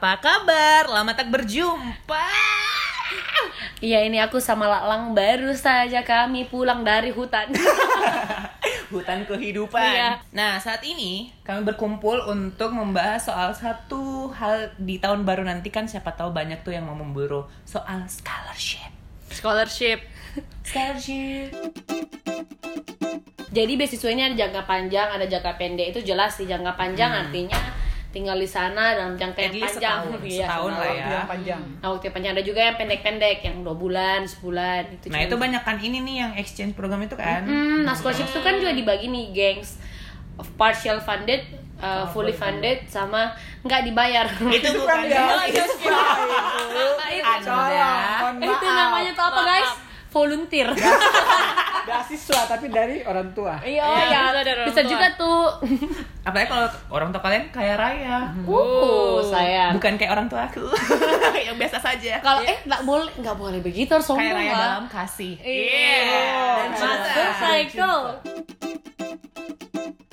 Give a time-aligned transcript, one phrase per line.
[0.00, 0.88] apa kabar?
[0.88, 2.24] Lama tak berjumpa.
[3.84, 7.52] Iya ini aku sama Laklang baru saja kami pulang dari hutan.
[8.96, 9.76] Hutan kehidupan.
[9.76, 10.24] Iya.
[10.32, 15.84] Nah, saat ini kami berkumpul untuk membahas soal satu hal di tahun baru nanti kan
[15.84, 18.88] siapa tahu banyak tuh yang mau memburu soal scholarship.
[19.28, 20.00] Scholarship.
[20.64, 21.52] Scholarship.
[23.52, 25.92] Jadi beasiswa ini ada jangka panjang, ada jangka pendek.
[25.92, 27.69] Itu jelas sih jangka panjang artinya
[28.10, 29.70] tinggal di sana dalam jangka yang panjang.
[30.02, 31.06] setahun, Iya, setahun lah ya.
[31.08, 31.62] yang panjang.
[31.78, 34.82] Nah, waktu yang panjang ada juga yang pendek-pendek, yang dua bulan, sebulan.
[34.92, 37.42] Itu Nah, itu banyak kan ini nih yang exchange program itu kan.
[37.42, 39.78] Hmm, nah scholarship itu kan juga dibagi nih, gengs.
[40.56, 41.44] Partial funded,
[41.78, 44.24] uh, fully funded, sama nggak dibayar.
[44.26, 45.24] Itu Itu bukan kan ya.
[45.44, 45.64] ya.
[47.40, 48.78] Salah, mohon itu maaf.
[48.80, 49.70] namanya tuh apa guys?
[50.10, 50.68] Volunteer.
[51.80, 53.56] Beasiswa tapi dari orang tua.
[53.58, 54.22] Iya, Iya, ya.
[54.36, 54.90] dari orang Bisa tua.
[54.90, 55.42] juga tuh.
[56.28, 58.18] Apalagi kalau orang tua kalian kaya raya.
[58.44, 59.72] Uh, saya.
[59.72, 60.66] Bukan kayak orang tua aku
[61.46, 62.20] yang biasa saja.
[62.20, 65.34] Kalau eh nggak boleh nggak boleh begitu harus sombong Kaya raya dalam kasih.
[65.40, 65.98] Iya.
[66.54, 67.24] Dan Masuk cinta.
[67.40, 67.92] psycho.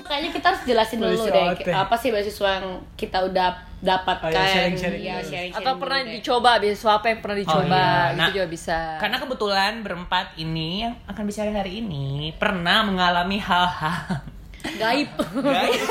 [0.07, 4.25] Kayaknya kita harus jelasin dulu deh apa sih beasiswa yang kita udah dapatkan.
[4.25, 5.29] Oh, ya, sharing-sharing Iya, dulu.
[5.29, 6.11] sharing-sharing Atau dulu pernah deh.
[6.11, 8.09] dicoba beasiswa apa yang pernah dicoba iya.
[8.09, 8.77] gitu Nah, juga bisa.
[8.97, 14.25] Karena kebetulan berempat ini yang akan bicara hari ini pernah mengalami hal-hal
[14.81, 15.09] gaib.
[15.37, 15.81] gaib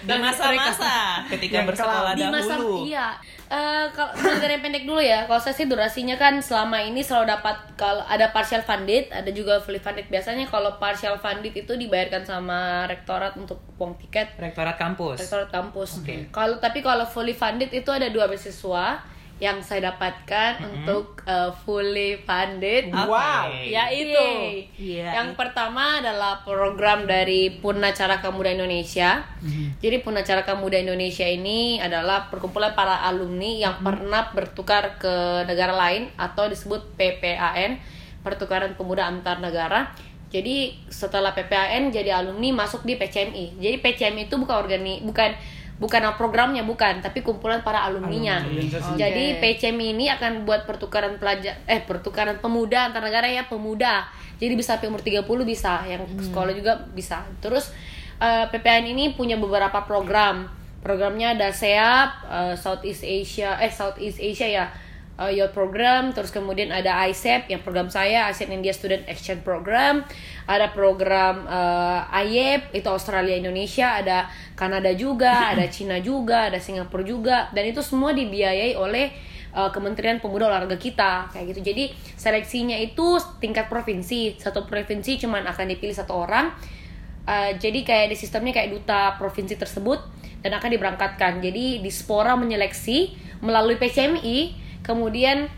[0.00, 2.86] di masa-masa ketika Yang bersekolah di masa dahulu.
[2.86, 3.08] iya
[3.50, 5.26] Eh, kalau dari yang pendek dulu ya.
[5.26, 9.58] Kalau saya sih durasinya kan selama ini selalu dapat kalau ada partial funded ada juga
[9.58, 10.06] fully funded.
[10.06, 14.38] Biasanya kalau partial funded itu dibayarkan sama rektorat untuk uang tiket.
[14.38, 15.26] Rektorat kampus.
[15.26, 15.98] rektorat kampus.
[15.98, 16.30] Oke.
[16.30, 19.02] kalau tapi kalau fully funded itu ada dua beasiswa
[19.40, 22.92] yang saya dapatkan untuk eh, fully funded.
[22.92, 23.48] Wow.
[23.64, 24.12] Ya itu.
[24.12, 24.68] Yeay.
[24.76, 29.24] Iya, Yang pertama adalah program dari Purna Caraka Muda Indonesia.
[29.80, 35.72] Jadi Purna Caraka Muda Indonesia ini adalah perkumpulan para alumni yang pernah bertukar ke negara
[35.72, 37.80] lain atau disebut PPAN,
[38.20, 39.88] Pertukaran Pemuda Antar Negara.
[40.30, 43.58] Jadi setelah PPAN jadi alumni masuk di PCMI.
[43.58, 45.34] Jadi PCMI itu bukan organi bukan
[45.80, 48.44] bukan programnya bukan, tapi kumpulan para alumninya.
[48.44, 49.00] Alumni.
[49.00, 49.24] Jadi.
[49.40, 54.04] PCMI ini akan buat pertukaran pelajar eh pertukaran pemuda antar negara ya pemuda.
[54.36, 57.24] Jadi bisa sampai umur 30 bisa, yang sekolah juga bisa.
[57.40, 57.72] Terus
[58.20, 60.52] eh, PPN ini punya beberapa program.
[60.84, 64.66] Programnya ada SEAP, eh, Southeast Asia eh Southeast Asia ya.
[65.20, 70.00] Eh, Youth Program, terus kemudian ada ISEP yang program saya ASEAN India Student Exchange Program,
[70.48, 77.04] ada program eh, AYEP itu Australia Indonesia, ada Kanada juga, ada Cina juga, ada Singapura
[77.04, 81.60] juga, dan itu semua dibiayai oleh uh, Kementerian Pemuda Olahraga kita kayak gitu.
[81.72, 84.38] Jadi seleksinya itu tingkat provinsi.
[84.38, 86.54] Satu provinsi cuman akan dipilih satu orang.
[87.26, 90.00] Uh, jadi kayak di sistemnya kayak duta provinsi tersebut
[90.40, 91.38] dan akan diberangkatkan.
[91.44, 93.12] Jadi Dispora menyeleksi
[93.44, 95.48] melalui PCMI, kemudian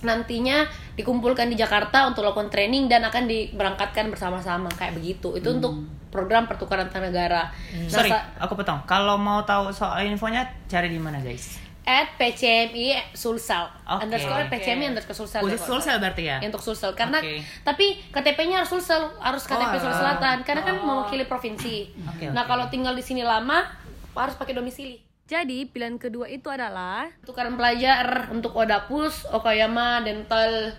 [0.00, 5.34] nantinya dikumpulkan di Jakarta untuk lakukan training dan akan diberangkatkan bersama-sama kayak begitu.
[5.34, 5.72] Itu untuk
[6.08, 7.48] program pertukaran antar negara.
[7.48, 8.80] Nah, Sorry, sa- aku potong.
[8.84, 11.64] Kalau mau tahu soal infonya cari di mana, guys?
[11.86, 14.02] at PCMI Sulsel Oke.
[14.02, 16.42] underscore PCMI underscore Sulsel Khusus Sulsel berarti ya?
[16.42, 17.38] untuk Sulsel karena Oke.
[17.62, 22.42] tapi KTP-nya harus Sulsel harus KTP Oh, Sulawesi Selatan karena kan mewakili provinsi Oke, nah
[22.42, 23.70] kalau tinggal di sini lama
[24.18, 30.70] harus pakai domisili jadi pilihan kedua itu adalah tukaran pelajar untuk Odapus, Okayama, Dental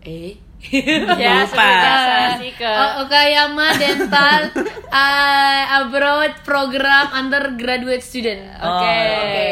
[0.00, 0.38] eh
[1.18, 1.48] ya, Lupa.
[1.48, 4.40] seperti biasa sih ke O- Okayama Dental
[4.86, 8.44] uh, Abroad Program Undergraduate Student.
[8.56, 8.62] Oke.
[8.62, 8.96] Oh, Oke.
[9.18, 9.48] oke.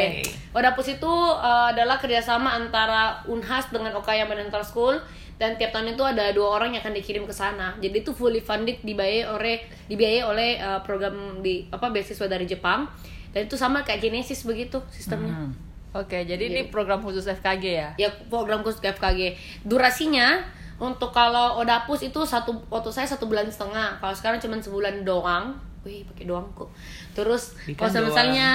[0.54, 5.00] Odapus itu uh, adalah kerjasama antara Unhas dengan Okayama Dental School
[5.36, 7.74] dan tiap tahun itu ada dua orang yang akan dikirim ke sana.
[7.78, 9.56] Jadi itu fully funded dibiayai oleh
[9.86, 12.84] dibiayai oleh uh, program di apa beasiswa dari Jepang
[13.32, 15.52] dan itu sama kayak Genesis begitu sistemnya.
[15.96, 17.88] Oke, jadi ini program khusus FKG ya.
[17.96, 19.34] Ya program khusus FKG.
[19.64, 20.44] Durasinya
[20.78, 23.98] untuk kalau Odapus itu satu waktu saya satu bulan setengah.
[23.98, 25.56] Kalau sekarang cuma sebulan doang.
[25.86, 26.68] Wih, pakai doang kok.
[27.16, 28.06] Terus Ikan kalau doang.
[28.12, 28.48] misalnya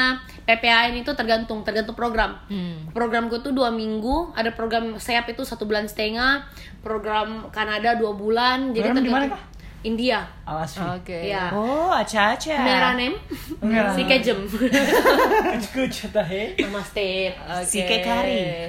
[0.45, 2.37] PPAN itu tergantung tergantung program.
[2.93, 4.31] Programku tuh dua minggu.
[4.37, 6.45] Ada program SEAP itu satu bulan setengah.
[6.85, 8.71] Program Kanada dua bulan.
[8.71, 9.41] Jadi Program di mana, tergantung.
[9.41, 9.52] Kak?
[9.83, 10.23] India.
[10.47, 10.79] Awas.
[10.79, 11.27] Oke.
[11.27, 11.51] Ya.
[11.51, 12.55] Oh, aca-aca.
[12.55, 13.13] Meranem.
[13.59, 13.91] Merah.
[13.91, 14.47] Si kejem.
[15.75, 16.55] Kucu tahe.
[16.55, 17.35] Namaste.
[17.35, 17.67] Oke.
[17.67, 18.63] Si Kekari.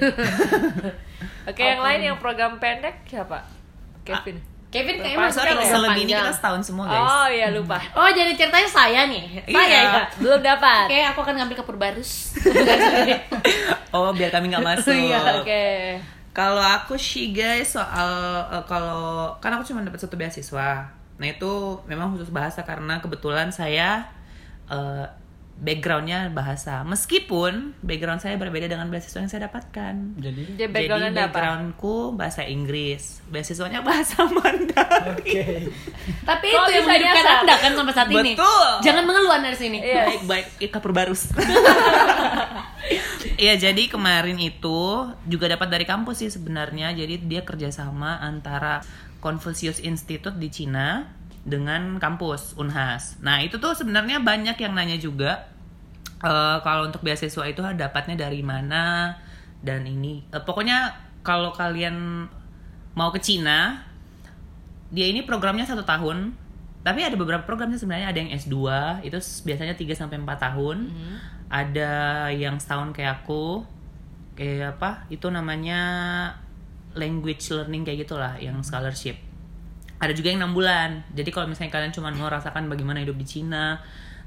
[1.49, 3.39] Oke, yang lain yang program pendek siapa?
[4.03, 4.37] Kevin.
[4.67, 6.19] Kevin kayaknya masuknya sorry, program selebihnya panjang.
[6.27, 7.07] kita setahun semua, guys.
[7.07, 7.77] Oh iya lupa.
[7.95, 9.79] Oh jadi ceritanya saya nih Saya Iya.
[9.87, 10.85] ya Belum dapat.
[10.91, 12.11] Oke aku akan ngambil ke Purbarus
[13.95, 14.91] Oh, biar kami nggak masuk.
[15.07, 15.65] Iya, Oke.
[16.35, 18.11] Kalau aku sih guys soal
[18.51, 20.83] eh, kalau kan aku cuma dapat satu beasiswa.
[21.15, 24.11] Nah itu memang khusus bahasa karena kebetulan saya
[24.67, 25.07] eh,
[25.55, 26.83] backgroundnya bahasa.
[26.83, 30.19] Meskipun background saya berbeda dengan beasiswa yang saya dapatkan.
[30.19, 31.31] Jadi Jadi background Jadi Anda apa?
[31.31, 35.15] backgroundku bahasa Inggris, beasiswanya bahasa Mandarin.
[35.15, 35.71] Oke.
[36.27, 37.37] Tapi itu yang menghidupkan nyasar?
[37.39, 38.31] Anda kan sampai saat ini.
[38.35, 38.67] Betul.
[38.83, 39.77] Jangan mengeluh dari sini.
[39.79, 40.03] Iya.
[40.11, 41.21] Baik baik Ika Perbarus.
[43.35, 46.95] Iya jadi kemarin itu juga dapat dari kampus sih sebenarnya.
[46.95, 48.79] Jadi dia kerjasama antara
[49.25, 51.09] Confucius Institute di Cina
[51.41, 53.17] dengan kampus Unhas.
[53.25, 55.49] Nah itu tuh sebenarnya banyak yang nanya juga
[56.21, 59.17] eh, kalau untuk beasiswa itu dapatnya dari mana
[59.65, 60.21] dan ini.
[60.29, 60.93] Eh, pokoknya
[61.25, 62.29] kalau kalian
[62.93, 63.81] mau ke Cina,
[64.93, 66.45] dia ini programnya satu tahun
[66.85, 68.55] tapi ada beberapa programnya sebenarnya ada yang S2
[69.09, 70.77] itu biasanya 3 sampai 4 tahun
[71.49, 71.93] ada
[72.29, 73.65] yang setahun kayak aku
[74.37, 75.81] kayak apa itu namanya
[76.95, 79.19] language learning kayak gitulah yang scholarship.
[79.99, 81.03] Ada juga yang enam bulan.
[81.15, 83.79] Jadi kalau misalnya kalian cuma mau rasakan bagaimana hidup di Cina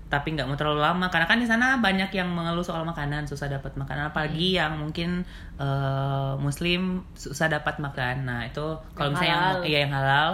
[0.09, 3.53] tapi nggak mau terlalu lama karena kan di sana banyak yang mengeluh soal makanan susah
[3.53, 4.09] dapat makanan.
[4.09, 5.29] Apalagi yang mungkin
[5.61, 8.25] eh, muslim susah dapat makan.
[8.25, 8.65] Nah itu
[8.97, 9.61] kalau Yang misalnya yang, halal.
[9.69, 10.31] iya yang halal.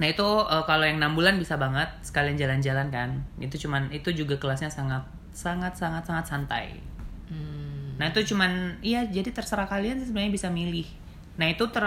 [0.00, 3.10] Nah itu eh, kalau yang enam bulan bisa banget sekalian jalan-jalan kan.
[3.36, 5.04] Itu cuman itu juga kelasnya sangat
[5.36, 6.66] sangat sangat sangat santai.
[7.28, 7.63] Hmm.
[7.94, 8.50] Nah itu cuman
[8.80, 10.86] iya jadi terserah kalian sih sebenarnya bisa milih.
[11.34, 11.84] Nah itu ter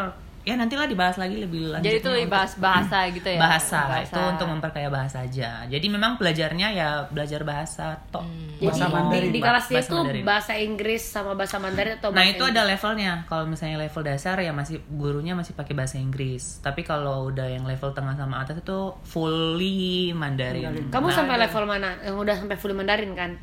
[0.47, 1.83] ya nantilah dibahas lagi lebih lanjut.
[1.83, 3.35] Jadi itu lebih bahas bahasa gitu ya.
[3.35, 3.79] bahasa.
[3.99, 5.67] itu untuk memperkaya bahasa aja.
[5.67, 8.23] Jadi memang belajarnya ya belajar bahasa tok.
[8.55, 9.27] Jadi Bahasa di, Mandarin.
[9.27, 10.23] di Ba- kelasnya bahasa itu Mandarin.
[10.23, 13.13] bahasa Inggris sama bahasa Mandarin atau Nah bahasa itu ada levelnya.
[13.27, 16.63] Kalau misalnya level dasar ya masih gurunya masih pakai bahasa Inggris.
[16.63, 20.87] Tapi kalau udah yang level tengah sama atas itu fully Mandarin.
[20.87, 21.99] Kamu Nah, sampai level mana?
[21.99, 23.35] Yang udah sampai full Mandarin kan?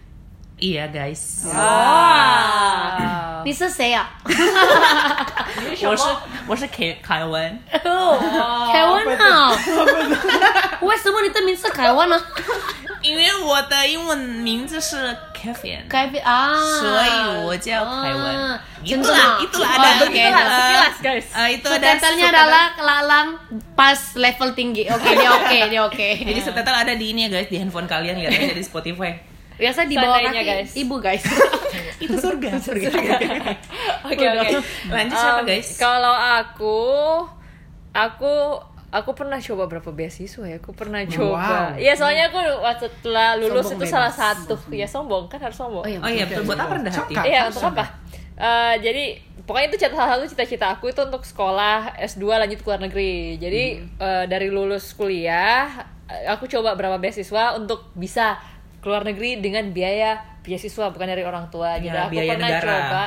[0.63, 1.47] Iya guys.
[1.47, 3.43] Wow.
[3.47, 4.11] 你是谁啊？
[4.27, 6.03] 我是
[6.47, 7.59] 我是凯凯文。
[7.71, 9.55] 凯文好。
[10.83, 12.19] 为什么你的名字凯文呢？
[13.01, 15.87] 因为我的英文名字是 Kevin。
[15.87, 18.25] 凯文啊，所以我叫凯文。
[18.51, 20.59] 啊 Itulah, itulah Oh, ada oke, itulah, itulah.
[20.59, 21.27] Sekilas, guys.
[21.35, 23.27] eh, itu ada Subtitlenya subtitle- adalah kelalang
[23.75, 24.87] pas level tinggi.
[24.87, 26.09] Oke, dia oke, dia oke.
[26.23, 29.19] Jadi subtitle ada di ini ya guys di handphone kalian lihat aja di Spotify.
[29.54, 30.70] biasa di bawah kaki guys.
[30.74, 31.24] ibu guys.
[32.04, 32.88] Itu surga, surga.
[34.10, 34.48] Oke oke.
[34.86, 35.68] Lanjut siapa Um, guys?
[35.74, 36.78] Kalau aku,
[37.90, 38.32] aku
[38.90, 40.58] aku pernah coba berapa beasiswa ya?
[40.58, 41.72] Aku pernah coba.
[41.72, 41.80] Wow.
[41.80, 43.90] Iya soalnya aku waktu setelah lulus Sombong itu bebas.
[43.90, 44.54] salah satu.
[44.70, 45.82] Ya sombong kan harus sombong.
[45.82, 45.98] Oh iya.
[45.98, 47.14] Oh iya betul buat apa rendah hati?
[47.16, 47.84] Iya untuk apa?
[48.34, 49.04] Eh, jadi
[49.42, 53.38] pokoknya itu salah satu cita-cita aku itu untuk sekolah S2 lanjut ke luar negeri.
[53.38, 55.70] Jadi eh, dari lulus kuliah
[56.28, 58.36] aku coba berapa beasiswa untuk bisa
[58.84, 61.80] ke luar negeri dengan biaya beasiswa bukan dari orang tua.
[61.80, 62.68] Jadi Ya, aku biaya pernah negara.
[62.76, 63.04] coba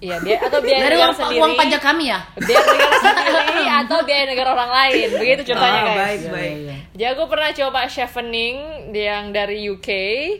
[0.00, 1.40] Iya, biaya atau biaya Dari negara uang, sendiri.
[1.44, 2.18] uang pajak kami ya.
[2.32, 5.08] Biaya negara sendiri atau biaya negara orang lain.
[5.12, 5.98] Begitu ceritanya, Oh, guys.
[6.00, 6.48] baik Iya, baik.
[6.48, 6.76] iya, iya.
[6.90, 8.56] Jadi aku pernah coba chevening
[8.88, 9.88] yang dari UK.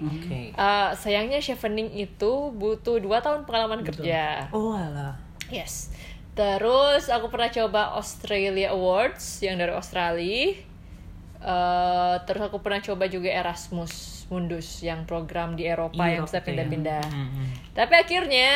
[0.01, 0.41] Oke.
[0.51, 4.49] Eh, sayangnya chevening itu butuh 2 tahun pengalaman kerja.
[4.51, 5.21] Oh alah.
[5.51, 5.93] Yes.
[6.33, 10.57] Terus aku pernah coba Australia Awards yang dari Australia.
[11.41, 16.39] Eh, terus aku pernah coba juga Erasmus Mundus yang program di Eropa yang Europe bisa
[16.39, 16.45] ya.
[16.45, 17.03] pindah-pindah.
[17.09, 17.47] Hmm, hmm.
[17.73, 18.51] Tapi akhirnya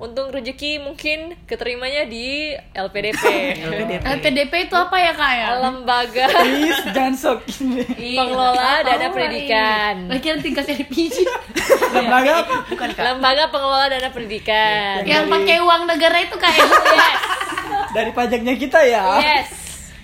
[0.00, 3.22] untung rezeki mungkin keterimanya di LPDP.
[3.60, 4.02] LPDP.
[4.16, 5.48] LPDP itu apa ya kak ya?
[5.60, 8.16] Lembaga Please jangan sok ini.
[8.16, 9.94] Pengelola Dana Pendidikan.
[10.08, 11.16] Lagi kira tinggal LPG.
[12.00, 12.54] Lembaga apa?
[12.72, 13.02] Bukan kak.
[13.04, 15.04] Lembaga Pengelola Dana Pendidikan.
[15.04, 16.64] Yang pakai uang negara itu kak ya?
[16.90, 17.94] Yes.
[17.94, 19.04] Dari pajaknya kita ya.
[19.18, 19.59] Yes.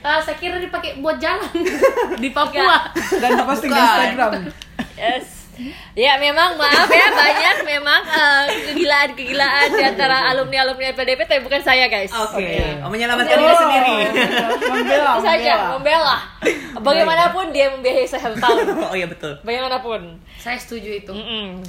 [0.06, 1.50] Ah, saya kira dipakai buat jalan
[2.22, 2.94] di Papua.
[2.94, 3.74] Dan di Bukan.
[3.74, 4.32] Instagram.
[4.94, 5.36] Yes.
[5.96, 11.88] Ya memang maaf ya banyak memang eh, kegilaan-kegilaan di antara alumni-alumni LPDP tapi bukan saya
[11.88, 12.12] guys.
[12.12, 12.44] Oke.
[12.84, 13.96] Oh, menyelamatkan diri sendiri.
[14.76, 16.16] Membela, Itu saja membela.
[16.76, 18.64] Bagaimanapun dia membiayai saya satu tahun.
[18.92, 19.40] oh iya betul.
[19.40, 20.20] Bagaimanapun.
[20.36, 21.12] Saya setuju itu.
[21.16, 21.64] Mm-mm.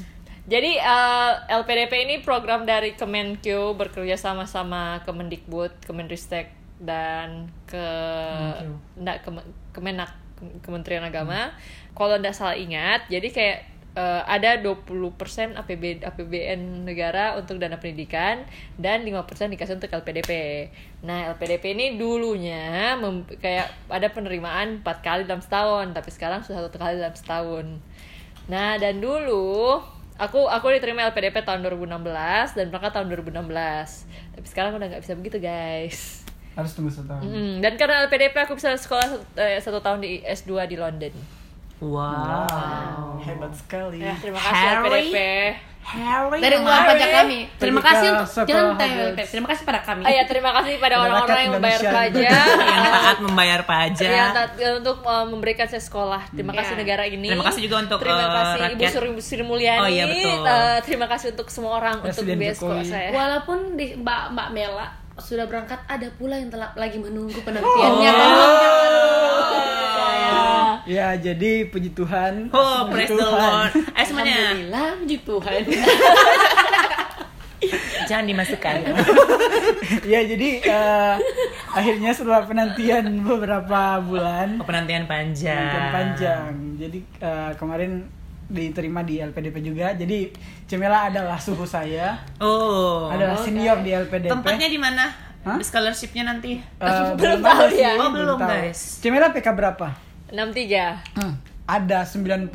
[0.51, 7.87] Jadi eh, LPDP ini program dari Kemenkeu bekerja sama sama Kemendikbud, Kemenristek dan ke
[8.95, 10.11] nggak Kemen- Kemenak
[10.61, 11.49] Kementerian Agama.
[11.97, 13.59] Kalau nggak salah ingat, jadi kayak
[13.97, 18.45] eh, ada 20% APB, APBN negara untuk dana pendidikan
[18.77, 20.31] dan 5% dikasih untuk LPDP.
[21.01, 26.69] Nah, LPDP ini dulunya mem- kayak ada penerimaan 4 kali dalam setahun, tapi sekarang sudah
[26.69, 27.65] satu kali dalam setahun.
[28.45, 29.81] Nah, dan dulu
[30.17, 34.05] aku aku diterima LPDP tahun 2016 dan berangkat tahun 2016.
[34.37, 36.16] Tapi sekarang udah nggak bisa begitu, guys.
[36.57, 37.21] Harus tunggu setahun.
[37.21, 41.13] Mm, dan karena LPDP aku bisa sekolah satu, eh, satu tahun di S2 di London.
[41.77, 43.21] Wow.
[43.21, 44.01] Hebat Hebat sekali.
[44.01, 44.89] Ya, terima kasih Harry.
[45.13, 45.17] LPDP.
[45.87, 47.39] Harry dari uang pajak kami.
[47.55, 48.75] Terima kasih untuk jangan
[49.23, 50.03] terima kasih pada kami.
[50.03, 52.27] Ah, ya, terima kasih pada orang-orang yang membayar pajak.
[52.67, 54.11] yang taat membayar pajak.
[54.11, 54.51] yang taat
[54.83, 56.27] untuk uh, memberikan saya sekolah.
[56.35, 56.79] Terima kasih Ya.
[56.83, 57.31] negara ini.
[57.31, 58.91] Terima kasih juga untuk, Terima uh, kasih Ibu rakyat.
[58.91, 59.79] Sri, Sri Mulyani.
[59.79, 60.39] Oh, iya, betul.
[60.43, 62.91] Uh, terima kasih untuk semua orang untuk Presiden biaya sekolah Jokowi.
[62.91, 63.09] saya.
[63.15, 64.87] Walaupun di Mbak Mbak Mela
[65.19, 68.11] sudah berangkat, ada pula yang telah lagi menunggu penantiannya.
[70.87, 72.47] Ya, jadi puji Tuhan.
[72.49, 73.19] Oh, Puji praise the.
[73.19, 73.71] Lord.
[73.91, 75.61] Eh semuanya, Alhamdulillah, puji Tuhan.
[78.07, 78.75] jangan dimasukkan.
[80.05, 81.13] ya, jadi eh,
[81.69, 85.59] akhirnya setelah penantian beberapa bulan, Oh, penantian panjang.
[85.59, 86.51] penantian panjang.
[86.79, 88.07] Jadi eh, kemarin
[88.47, 89.91] diterima di LPDP juga.
[89.91, 90.31] Jadi
[90.63, 93.07] Cemela adalah suhu saya, Oh.
[93.07, 94.31] adalah senior di LPDP.
[94.31, 95.05] Tempatnya di mana?
[95.43, 95.59] Hah?
[95.59, 96.59] Scholarshipnya nanti.
[96.59, 97.95] Eh, Belum tahu ya.
[97.95, 98.49] Oh, belum, tahu.
[98.49, 98.99] guys.
[98.99, 99.87] Cemela PK berapa?
[100.27, 101.15] 63.
[101.15, 101.33] Hmm,
[101.67, 102.47] ada 90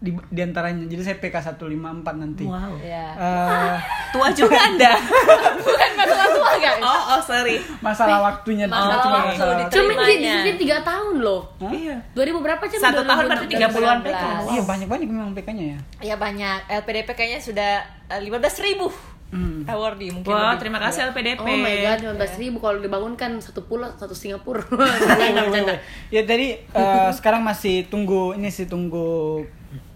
[0.00, 0.88] di, di antaranya.
[0.88, 2.48] Jadi saya PK 154 nanti.
[2.48, 2.80] Wow.
[2.80, 3.12] Ya.
[3.12, 3.76] Eh,
[4.08, 4.96] Tua juga Anda.
[5.68, 6.80] Bukan masalah tua, guys.
[6.80, 7.60] oh, oh, sorry.
[7.84, 9.68] masalah waktunya Masalah cuma waktu.
[9.68, 11.44] Cuma sini tiga tahun loh.
[11.60, 11.68] Hah?
[11.68, 11.96] Iya.
[12.16, 12.80] 2000 berapa sih?
[12.80, 14.24] Satu tahun berarti 30-an PK.
[14.48, 15.78] Iya banyak banyak memang PK-nya ya.
[16.00, 16.64] Ya banyak.
[16.64, 17.70] LPDP kayaknya sudah
[18.08, 19.66] eh, 15.000 Hmm.
[19.66, 20.30] awardee mungkin.
[20.30, 20.62] Wah, lebih.
[20.62, 21.42] terima kasih LPDP.
[21.42, 24.62] Oh my god, 15 ribu kalau dibangunkan satu pulau satu Singapura.
[26.14, 29.42] Ya tadi eh, sekarang masih tunggu ini sih tunggu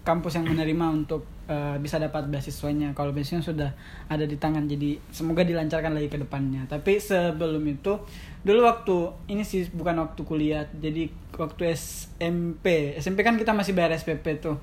[0.03, 2.91] kampus yang menerima untuk eh, bisa dapat beasiswanya.
[2.91, 3.71] Kalau beasiswanya sudah
[4.11, 6.67] ada di tangan jadi semoga dilancarkan lagi ke depannya.
[6.67, 7.95] Tapi sebelum itu
[8.43, 8.97] dulu waktu
[9.31, 10.67] ini sih bukan waktu kuliah.
[10.75, 11.07] Jadi
[11.39, 12.99] waktu SMP.
[12.99, 14.59] SMP kan kita masih bayar SPP tuh.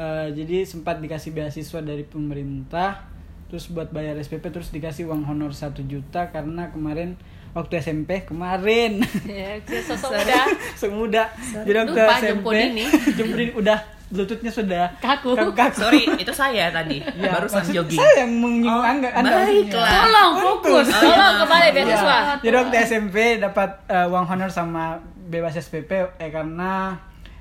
[0.00, 3.15] Eh, jadi sempat dikasih beasiswa dari pemerintah
[3.46, 7.14] terus buat bayar SPP terus dikasih uang honor 1 juta karena kemarin
[7.52, 9.56] waktu SMP kemarin Ya,
[9.88, 10.40] sosok muda.
[10.74, 11.22] semuda
[11.62, 12.84] jadi waktu Lupa SMP ini.
[13.60, 15.34] udah bluetoothnya sudah Kaku.
[15.34, 15.50] kaku
[15.82, 17.02] Sorry, itu saya tadi.
[17.02, 17.98] Ya, Barusan jogging.
[17.98, 19.82] saya yang menyinggung Oh, anda, anda baiklah.
[19.82, 20.86] Tolong fokus.
[20.86, 21.40] Oh, Tolong iya.
[21.42, 22.16] kembali Ya, beasiswa.
[22.38, 26.94] jadi waktu SMP dapat eh, uang honor sama bebas SPP eh karena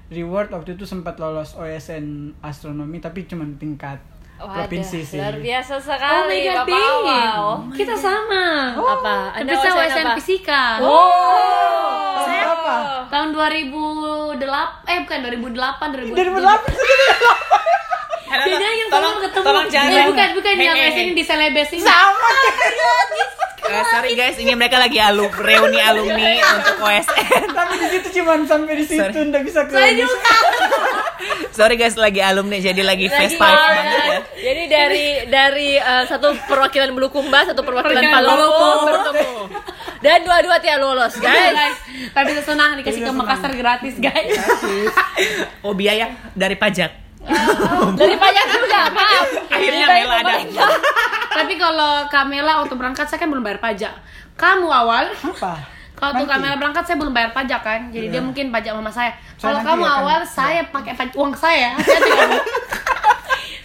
[0.08, 2.06] reward waktu itu sempat lolos OSN
[2.40, 4.02] astronomi tapi cuma tingkat
[4.38, 6.96] Waduh, provinsi sih Luar biasa Oh sekali, my god, Bapak Bing.
[7.02, 7.46] Wow.
[7.72, 8.46] Kita sama.
[8.76, 9.16] Apa?
[9.32, 10.14] Tapi Anda saya OSN OSN apa?
[10.18, 10.64] Fisika.
[10.84, 12.20] Oh.
[12.20, 12.76] Tahun berapa?
[13.08, 14.44] Tahun 2008
[14.86, 15.56] eh bukan 2008
[16.12, 16.20] 2008.
[16.36, 17.16] 2008
[18.26, 19.46] Halo, Beda yang tolong, tolong ketemu.
[19.46, 19.94] tolong jangan.
[19.94, 21.14] Eh, bukan bukan Hei, yang hei.
[21.14, 21.86] di Celebes ini.
[23.66, 27.50] Eh, sorry guys, ini mereka lagi alum reuni alumni untuk OSN.
[27.50, 29.26] tapi di situ cuma sampai di situ Sorry.
[29.26, 30.34] nggak bisa ke Saya juga.
[31.56, 33.72] Sorry guys, lagi alumni jadi lagi Lagi face five ya.
[33.72, 34.20] banget ya.
[34.36, 38.72] Jadi dari dari eh, satu perwakilan Bulukumba, satu perwakilan Maluku.
[38.84, 39.32] bertemu.
[40.04, 41.56] Dan dua-dua tidak lolos, guys.
[41.56, 41.78] guys.
[42.12, 44.36] Tapi senang dikasih ke Makassar gratis, guys.
[45.64, 47.08] Oh biaya dari pajak.
[47.98, 49.50] Dari pajak juga, maaf.
[49.50, 50.36] Akhirnya Mela ada.
[51.34, 53.98] Tapi kalau Kamela untuk berangkat saya kan belum bayar pajak.
[54.38, 56.28] Kamu awal apa kalau Nanti.
[56.28, 57.82] Kamela berangkat saya belum bayar pajak kan.
[57.88, 59.16] Jadi dia mungkin pajak mama saya.
[59.36, 61.74] Kalau kamu akan- awal saya pakai uang saya.
[61.74, 62.40] Hati-hati kamu.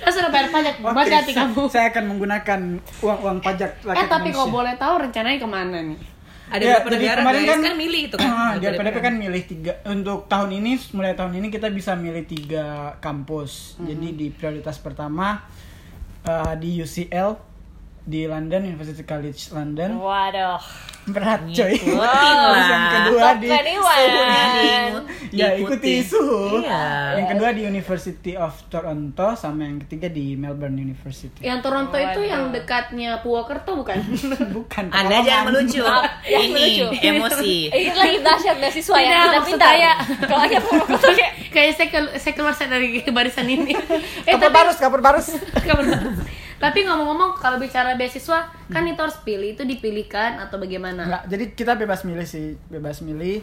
[0.00, 0.74] Saya sudah bayar pajak.
[0.80, 1.62] Oke, Hati-hati sa- kamu.
[1.68, 2.60] saya akan menggunakan
[2.98, 5.98] uang uang pajak Eh tapi kalau boleh tahu rencananya ke mana nih?
[6.48, 8.26] Ada Ya, beberapa jadi negara kemarin guys kan- kan, milih itu kan.
[8.26, 11.92] Ah, di LPDP LPDP kan milih tiga untuk tahun ini mulai tahun ini kita bisa
[11.94, 12.66] milih tiga
[12.98, 13.76] kampus.
[13.76, 13.86] Mhm.
[13.86, 15.44] Jadi di prioritas pertama
[16.22, 17.30] eh, di UCL
[18.02, 20.60] di London University College London Waduh.
[21.02, 21.74] berat coy.
[21.74, 25.32] Ngikutin Terus yang kedua Top di 21.
[25.32, 26.60] ya ikuti suhu.
[26.60, 26.82] Iya.
[27.16, 31.40] Yang kedua di University of Toronto sama yang ketiga di Melbourne University.
[31.40, 32.22] Yang Toronto itu Waduh.
[32.22, 33.96] yang dekatnya Purwokerto bukan?
[34.56, 34.84] Bukan.
[34.90, 35.82] Anda jangan melucu.
[35.82, 36.86] yang Ini melucu.
[37.00, 37.56] emosi.
[37.80, 39.08] Ini lagi dahsyat beasiswa ya.
[39.10, 39.68] Kita maksud pintar.
[39.68, 39.90] saya.
[40.20, 43.74] Kalau hanya Purwokerto kayak Kayaknya saya, kelu- saya keluar saya dari barisan ini.
[44.28, 45.26] eh Kapur tapi barus, kapur barus.
[45.56, 46.18] Kabar bagus.
[46.60, 51.08] Tapi ngomong-ngomong kalau bicara beasiswa kan itu harus pilih itu dipilihkan atau bagaimana?
[51.08, 53.40] Enggak, jadi kita bebas milih sih, bebas milih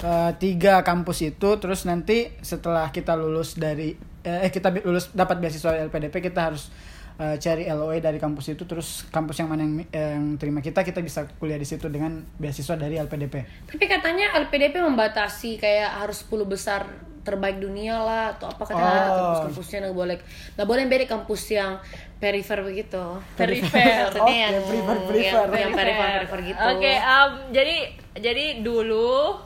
[0.00, 5.42] eh, tiga kampus itu, terus nanti setelah kita lulus dari eh kita bi- lulus dapat
[5.42, 6.70] beasiswa LPDP kita harus
[7.18, 11.02] eh, cari LOE dari kampus itu, terus kampus yang mana yang, yang terima kita kita
[11.02, 13.66] bisa kuliah di situ dengan beasiswa dari LPDP.
[13.66, 16.86] Tapi katanya LPDP membatasi kayak harus 10 besar
[17.22, 19.14] terbaik dunia lah atau apa katanya ada Oh.
[19.14, 20.16] kampus-kampusnya nggak boleh
[20.58, 21.72] nggak boleh beda kampus yang
[22.18, 24.10] perifer begitu Perifer.
[24.18, 25.54] Oke, yang perifer, yang, perifer.
[25.54, 27.76] yang perifer perifer gitu Oke, um, jadi
[28.18, 29.38] jadi dulu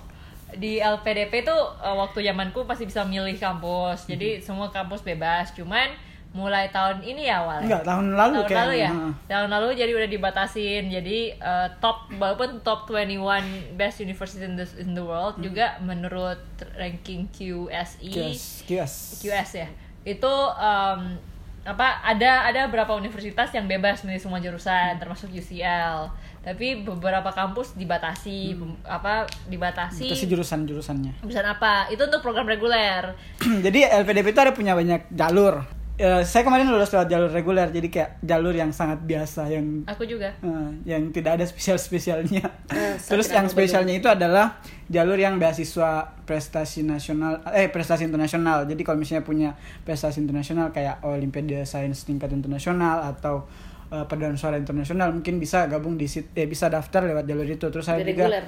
[0.56, 4.06] di LPDP tuh uh, waktu zamanku pasti bisa milih kampus.
[4.08, 5.52] Jadi semua kampus bebas.
[5.52, 5.90] Cuman
[6.36, 7.64] mulai tahun ini ya awalnya.
[7.64, 8.90] Enggak, tahun lalu tahun lalu ya.
[8.92, 9.12] Heeh.
[9.24, 10.84] Tahun lalu jadi udah dibatasin.
[10.86, 16.38] Jadi uh, top walaupun top 21 best university in the in the world juga menurut
[16.76, 18.92] ranking QSE QS, QS.
[19.24, 19.68] QS ya
[20.06, 21.18] itu em,
[21.66, 26.06] apa ada ada beberapa universitas yang bebas milih semua jurusan termasuk UCL
[26.46, 31.26] tapi beberapa kampus dibatasi pem- apa dibatasi Itu sih jurusan-jurusannya.
[31.26, 33.18] jurusan apa itu untuk program reguler
[33.66, 35.66] jadi LPDP itu ada punya banyak jalur.
[35.96, 40.04] Eh, saya kemarin lulus lewat jalur reguler, jadi kayak jalur yang sangat biasa yang aku
[40.04, 42.44] juga eh, yang tidak ada spesial spesialnya.
[42.68, 44.60] Eh, Terus saya yang spesialnya itu adalah
[44.92, 48.68] jalur yang beasiswa prestasi nasional, eh prestasi internasional.
[48.68, 49.56] Jadi kalau misalnya punya
[49.88, 53.48] prestasi internasional kayak Olimpiade Sains tingkat internasional atau
[53.88, 57.72] eh, paduan suara internasional, mungkin bisa gabung di sit, eh, bisa daftar lewat jalur itu.
[57.72, 58.44] Terus Di juga reguler.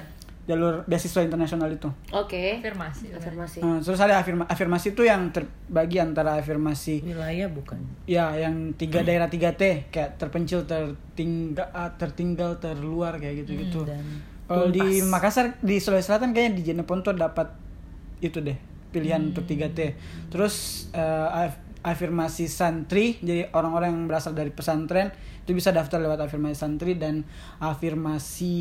[0.49, 1.85] Jalur beasiswa internasional itu.
[2.09, 2.57] Oke.
[2.57, 3.61] afirmasi Afirmasi.
[3.61, 7.77] Eh, terus ada afirma, afirmasi itu yang terbagi antara afirmasi Wilayah bukan.
[8.09, 13.85] ya yang tiga daerah 3T kayak terpencil, tertinggal, tertinggal, terluar kayak gitu-gitu.
[13.85, 14.01] dan
[14.49, 15.05] Kalau di.
[15.05, 17.53] Makassar di Sulawesi Selatan kayaknya di Jeneponto dapat
[18.17, 18.57] itu deh
[18.89, 19.79] pilihan untuk 3T.
[20.33, 25.13] Terus eh, af- afirmasi santri jadi orang-orang yang berasal dari pesantren
[25.45, 27.21] itu bisa daftar lewat afirmasi santri dan
[27.61, 28.55] afirmasi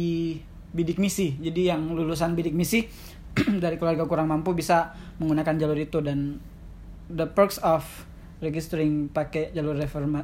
[0.72, 1.37] bidik misi.
[1.38, 2.84] Jadi yang lulusan bidik misi
[3.62, 6.40] dari keluarga kurang mampu bisa menggunakan jalur itu dan
[7.08, 7.84] the perks of
[8.38, 9.75] registering pakai jalur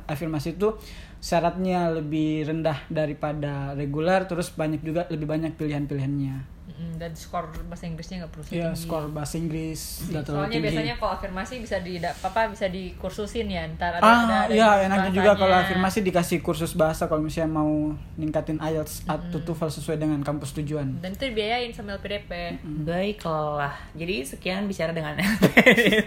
[0.06, 0.78] afirmasi itu
[1.18, 6.53] syaratnya lebih rendah daripada reguler terus banyak juga lebih banyak pilihan-pilihannya.
[6.66, 8.80] Mm, dan skor bahasa Inggrisnya nggak perlu Ya, setinggi.
[8.80, 10.64] skor bahasa Inggris nggak terlalu Soalnya tinggi.
[10.66, 14.70] biasanya kalau afirmasi bisa di apa bisa dikursusin ya ntar ada ah, ada, ada iya
[14.82, 17.68] enaknya juga kalau afirmasi dikasih kursus bahasa kalau misalnya mau
[18.14, 20.98] ningkatin IELTS atau TOEFL sesuai dengan kampus tujuan.
[20.98, 22.56] dan itu dibiayain sama LPDP.
[22.64, 23.76] Baiklah.
[23.92, 26.00] Jadi sekian bicara dengan LPDP.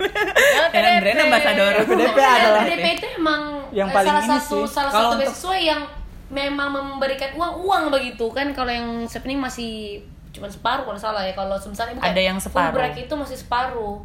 [0.73, 1.71] Dengan brand ambassador.
[1.79, 4.73] LPDP Nah, adalah LPDP itu emang yang eh, paling salah ini satu sih.
[4.73, 5.81] salah Kalau satu untuk- beasiswa yang
[6.27, 10.01] memang memberikan uang uang begitu kan kalau yang Sepning masih
[10.37, 11.33] cuma separuh kalau salah ya.
[11.33, 12.77] Kalau misalnya bukan Ada yang separuh.
[12.77, 13.97] Fulbright itu masih separuh.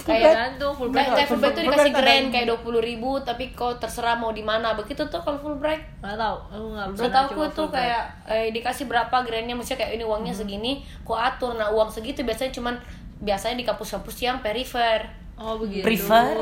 [0.00, 3.10] Kayak kayak gantung full Kayak, kayak Fulbright itu Fulbright dikasih grant kayak dua puluh ribu
[3.20, 4.72] tapi kau terserah mau di mana.
[4.72, 8.84] Begitu tuh kalau Fulbright Nggak tahu, aku nggak pernah Setahu aku tuh kayak eh, dikasih
[8.88, 10.40] berapa grandnya maksudnya kayak ini uangnya Hmm.
[10.40, 10.72] segini
[11.04, 11.52] kau atur.
[11.58, 12.74] Nah uang segitu biasanya cuman
[13.20, 15.04] biasanya di kampus-kampus yang perifer.
[15.36, 15.84] Oh begitu.
[15.84, 16.32] Prefer?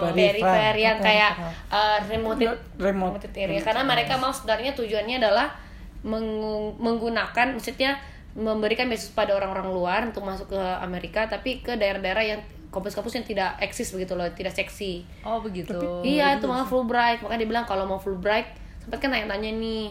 [0.00, 0.40] Perifer.
[0.40, 0.72] perifer.
[0.76, 1.32] Yang kayak
[1.68, 2.60] uh, remote Remote.
[2.80, 3.20] remote.
[3.36, 3.60] area.
[3.60, 5.52] Karena mereka mau sebenarnya tujuannya adalah
[6.80, 7.96] menggunakan maksudnya
[8.34, 13.22] memberikan beasiswa pada orang-orang luar untuk masuk ke Amerika tapi ke daerah-daerah yang kampus-kampus yang
[13.22, 15.06] tidak eksis begitu loh tidak seksi.
[15.22, 15.78] Oh begitu.
[16.02, 18.50] iya itu makanya Fulbright makanya dia bilang kalau mau Fulbright
[18.82, 19.84] sempat kan nanya-nanya nih.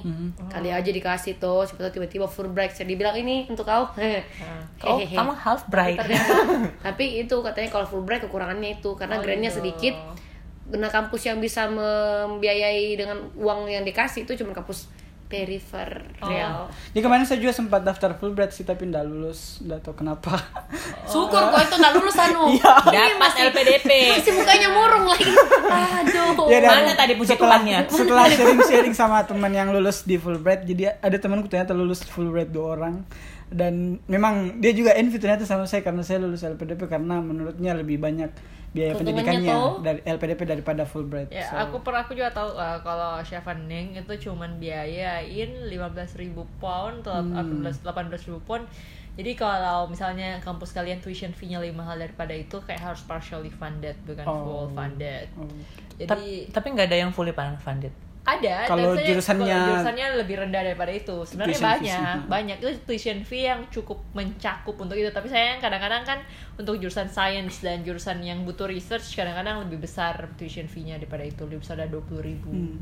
[0.51, 3.87] Kali aja dikasih tuh siapa tahu tiba-tiba Fulbright saya dibilang ini untuk kau.
[4.83, 5.15] Oh, Hehehe.
[5.15, 5.95] kamu half bright.
[6.85, 9.63] tapi itu katanya kalau Fulbright kekurangannya itu karena Oh, grandnya gitu.
[9.63, 9.95] sedikit.
[10.75, 14.91] Nah kampus yang bisa membiayai dengan uang yang dikasih itu cuma kampus
[15.33, 15.89] perifer
[16.21, 16.29] Oh.
[16.29, 20.37] real Jadi kemarin saya juga sempat daftar Fulbright sih tapi nggak lulus, nggak tahu kenapa.
[21.11, 22.73] syukur kok itu nggak lulus anu Iya.
[22.85, 23.89] Dapat LPDP.
[24.13, 27.77] masih mukanya murung lagi aduh Ya, dan Mana tadi puji setelah, Tuhannya?
[27.87, 32.75] Setelah sharing-sharing sama teman yang lulus di Fulbright, jadi ada temanku ternyata lulus Fulbright dua
[32.75, 33.01] orang
[33.49, 37.97] dan memang dia juga envy ternyata sama saya karena saya lulus LPDP karena menurutnya lebih
[37.97, 38.33] banyak
[38.73, 39.71] biaya pendidikannya tuh?
[39.79, 41.29] dari LPDP daripada Fulbright.
[41.29, 47.01] Ya, So, aku per aku juga tahu uh, kalau Chevening itu cuman biayain 15.000 pound
[47.01, 47.61] atau Hmm.
[47.61, 48.65] 18 18.000 pound.
[49.13, 53.93] Jadi kalau misalnya kampus kalian tuition fee-nya lebih mahal daripada itu kayak harus partially funded
[54.03, 54.41] bukan Oh.
[54.41, 55.29] full funded.
[55.37, 55.45] oh.
[55.95, 56.09] Jadi
[56.49, 57.93] Ta- tapi nggak ada yang fully funded.
[58.23, 61.27] Ada Kalau jurusannya- kalau jurusannya lebih rendah daripada itu.
[61.27, 62.29] Sebenarnya Tuition banyak fees-nya.
[62.31, 62.57] banyak.
[62.57, 65.11] Itu tuition fee yang cukup mencakup untuk itu.
[65.11, 66.19] Tapi sayang kadang-kadang kan
[66.55, 71.43] untuk jurusan science dan jurusan yang butuh research kadang-kadang lebih besar tuition fee-nya daripada itu.
[71.43, 72.47] Lebih besar dari dua puluh ribu.
[72.47, 72.79] Hmm.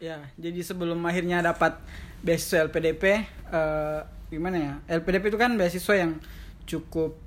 [0.00, 1.76] Ya, jadi sebelum akhirnya dapat
[2.22, 4.72] beasiswa LPDP, eh, gimana ya?
[4.96, 6.16] LPDP itu kan beasiswa yang
[6.64, 7.18] cukup,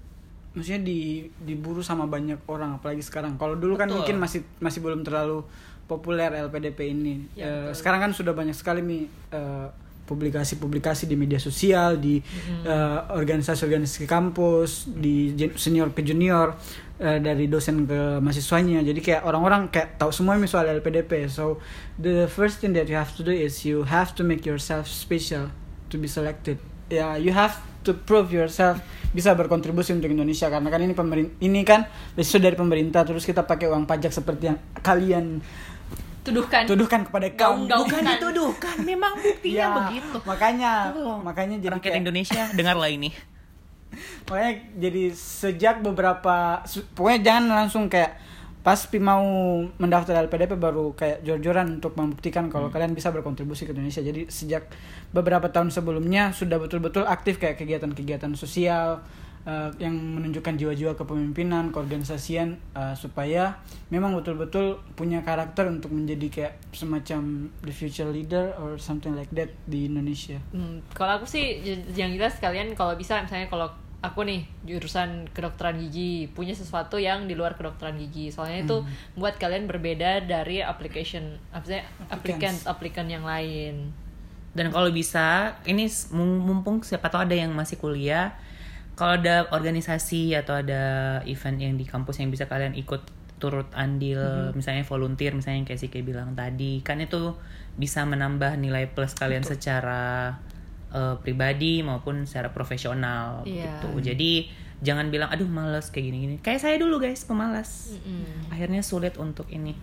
[0.53, 3.41] maksudnya di, diburu sama banyak orang, apalagi sekarang.
[3.41, 4.05] Kalau dulu kan Betul.
[4.05, 5.41] mungkin masih masih belum terlalu
[5.89, 7.27] populer LPDP ini.
[7.33, 7.83] Ya, betul.
[7.83, 9.67] sekarang kan sudah banyak sekali nih eh,
[10.03, 12.21] publikasi-publikasi di media sosial, di
[12.63, 16.53] eh, organisasi-organisasi kampus, di senior ke junior,
[17.01, 18.85] eh, dari dosen ke mahasiswanya.
[18.85, 21.25] Jadi kayak orang-orang kayak tahu semua nih soal LPDP.
[21.33, 21.57] So
[21.97, 25.49] the first thing that you have to do is you have to make yourself special
[25.89, 26.61] to be selected.
[26.93, 28.79] Ya, you have to prove yourself
[29.11, 33.43] bisa berkontribusi untuk Indonesia karena kan ini pemerin ini kan beasiswa dari pemerintah terus kita
[33.43, 35.43] pakai uang pajak seperti yang kalian
[36.21, 37.67] tuduhkan tuduhkan kepada kaum.
[37.67, 40.17] Bukan dituduhkan, memang buktinya Ya, begitu.
[40.23, 41.19] makanya Tuh.
[41.19, 43.11] makanya jadi Rakyat kayak- Indonesia dengarlah ini.
[44.25, 46.63] makanya jadi sejak beberapa
[46.95, 48.17] pokoknya jangan langsung kayak
[48.63, 49.21] pas pi mau
[49.75, 54.71] mendaftar LPDP baru kayak jor-joran untuk membuktikan kalau kalian bisa berkontribusi ke Indonesia jadi sejak
[55.11, 59.03] beberapa tahun sebelumnya sudah betul-betul aktif kayak kegiatan-kegiatan sosial
[59.47, 63.59] uh, yang menunjukkan jiwa-jiwa kepemimpinan, keorganisasian uh, supaya
[63.91, 69.51] memang betul-betul punya karakter untuk menjadi kayak semacam the future leader or something like that
[69.67, 70.39] di Indonesia.
[70.55, 71.61] Hmm, kalau aku sih
[71.93, 73.67] yang jelas kalian kalau bisa misalnya kalau
[74.03, 78.35] aku nih jurusan kedokteran gigi punya sesuatu yang di luar kedokteran gigi.
[78.35, 78.77] Soalnya itu
[79.15, 82.67] buat kalian berbeda dari application aplikan Applicants.
[82.67, 83.95] aplikan yang lain.
[84.53, 88.37] Dan kalau bisa, ini mumpung siapa tahu ada yang masih kuliah,
[88.93, 93.01] kalau ada organisasi atau ada event yang di kampus yang bisa kalian ikut
[93.41, 97.33] turut andil, misalnya volunteer, misalnya yang kayak si bilang tadi, kan itu
[97.73, 100.37] bisa menambah nilai plus kalian secara
[100.93, 103.81] eh, pribadi maupun secara profesional Iya.
[103.81, 103.89] gitu.
[103.99, 104.47] Jadi
[104.79, 106.35] jangan bilang aduh males kayak gini-gini.
[106.39, 107.97] Kayak saya dulu guys, pemalas.
[108.47, 109.73] Akhirnya sulit untuk ini.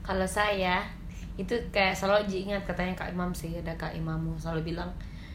[0.00, 0.84] Kalau saya
[1.34, 4.86] itu kayak selalu ingat katanya Kak Imam sih ada Kak Imamu selalu bilang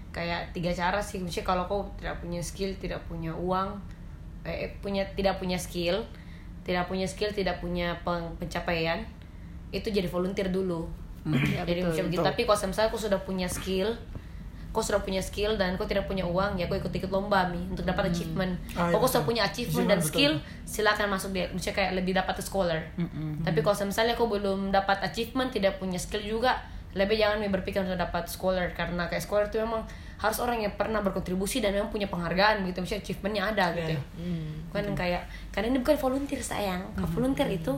[0.09, 3.75] kayak tiga cara sih maksudnya kalau kau tidak punya skill tidak punya uang
[4.41, 5.99] eh punya tidak punya skill
[6.63, 9.03] tidak punya skill tidak punya peng- pencapaian
[9.69, 10.87] itu jadi volunteer dulu
[11.27, 11.91] Ya, jadi betul.
[11.91, 13.91] macam gitu tapi kalau misalnya aku sudah punya skill
[14.69, 17.58] kau sudah punya skill dan kau tidak punya uang ya kau ikut ikut lomba mi
[17.69, 18.53] untuk dapat achievement.
[18.77, 19.29] Ah, iya, kau sudah betul.
[19.34, 20.10] punya achievement Achievement, dan betul.
[20.13, 20.34] skill
[20.69, 21.45] silakan masuk dia.
[21.49, 22.79] Misalnya kayak lebih dapat scholar.
[23.41, 27.82] Tapi kalau misalnya kau belum dapat achievement tidak punya skill juga lebih jangan mi berpikir
[27.82, 28.69] untuk dapat scholar.
[28.77, 29.82] Karena kayak scholar itu memang
[30.19, 32.82] harus orang yang pernah berkontribusi dan memang punya penghargaan gitu.
[32.86, 33.93] Misalnya achievementnya ada gitu.
[33.93, 34.01] Iya.
[34.69, 36.82] kan kayak karena ini bukan volunteer sayang.
[36.93, 37.73] Kalau volunteer itu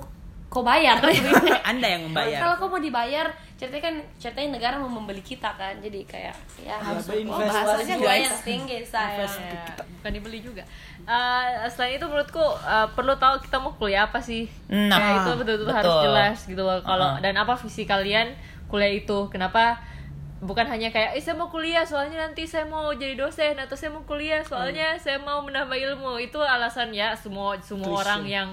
[0.51, 0.99] kau bayar?
[1.71, 2.43] Anda yang membayar.
[2.43, 5.79] kalau kau mau dibayar ceritanya kan ceritanya negara mau membeli kita kan.
[5.79, 10.67] Jadi kayak ya harus oh, bahasanya guys tinggi saya Ya, bukan dibeli juga.
[11.07, 14.51] Eh, selain itu menurutku eh, perlu tahu kita mau kuliah apa sih?
[14.67, 16.03] Nah, kayak itu betul-betul harus betul.
[16.11, 16.79] jelas gitu loh.
[16.83, 17.23] Kalau Uh-uh.
[17.23, 18.35] dan apa visi kalian
[18.67, 19.31] kuliah itu?
[19.31, 19.79] Kenapa?
[20.41, 23.93] Bukan hanya kayak eh saya mau kuliah soalnya nanti saya mau jadi dosen atau saya
[23.93, 26.19] mau kuliah soalnya saya mau menambah ilmu.
[26.19, 28.49] Itu alasan ya semua semua orang yang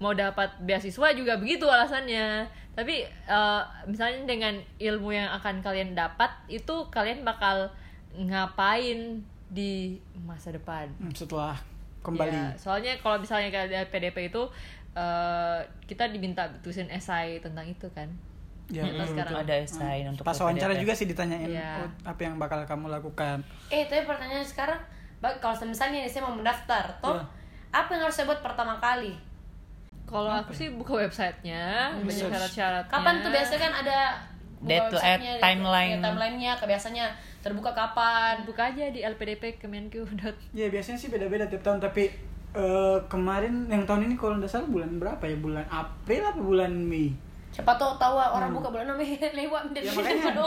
[0.00, 2.48] mau dapat beasiswa juga begitu alasannya.
[2.72, 7.68] Tapi eh, misalnya dengan ilmu yang akan kalian dapat itu kalian bakal
[8.16, 10.88] ngapain di masa depan?
[10.96, 11.56] Hmm, Setelah
[12.00, 12.32] kembali.
[12.32, 14.42] Ya, soalnya kalau misalnya kayak di PDP itu
[14.92, 18.08] eh, kita diminta tulisin esai tentang itu kan?
[18.70, 19.34] Ya, betul, sekarang.
[19.34, 23.42] ada esai untuk Pas wawancara juga sih ditanyain oh, apa yang bakal kamu lakukan.
[23.66, 24.78] eh tapi pertanyaan sekarang
[25.42, 27.26] kalau misalnya saya mau mendaftar toh Iya.
[27.74, 29.10] apa yang harus saya buat pertama kali
[30.10, 32.28] kalau aku sih buka websitenya banyak Research.
[32.28, 32.90] syarat-syaratnya.
[32.90, 33.30] Kapan tuh?
[33.30, 33.98] Biasanya kan ada
[34.60, 35.90] Deadline- websitenya, timeline.
[35.90, 36.52] ya, timelinenya.
[36.54, 37.04] Kayak biasanya
[37.40, 38.34] terbuka kapan?
[38.42, 39.94] Buka aja di lpdp kemenq.
[40.52, 42.10] Ya biasanya sih beda-beda tiap tahun tapi
[42.52, 45.36] eh, kemarin yang tahun ini kalau nggak salah bulan berapa ya?
[45.36, 47.14] Bulan April apa bulan Mei?
[47.50, 50.38] siapa tahu tahu orang buka bulan Mei lewat Ya makanya.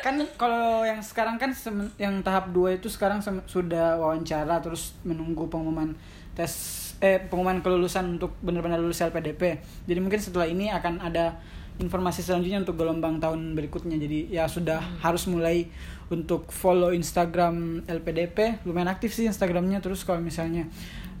[0.00, 1.54] kan kalau yang sekarang kan
[1.96, 5.94] yang tahap 2 itu sekarang sudah wawancara terus menunggu pengumuman
[6.34, 6.50] tes
[6.98, 9.62] eh pengumuman kelulusan untuk benar-benar lulus LPDP.
[9.86, 11.38] Jadi mungkin setelah ini akan ada
[11.78, 13.96] informasi selanjutnya untuk gelombang tahun berikutnya.
[14.02, 15.70] Jadi ya sudah harus mulai
[16.10, 18.66] untuk follow Instagram LPDP.
[18.66, 19.78] Lumayan aktif sih Instagramnya.
[19.78, 20.66] Terus kalau misalnya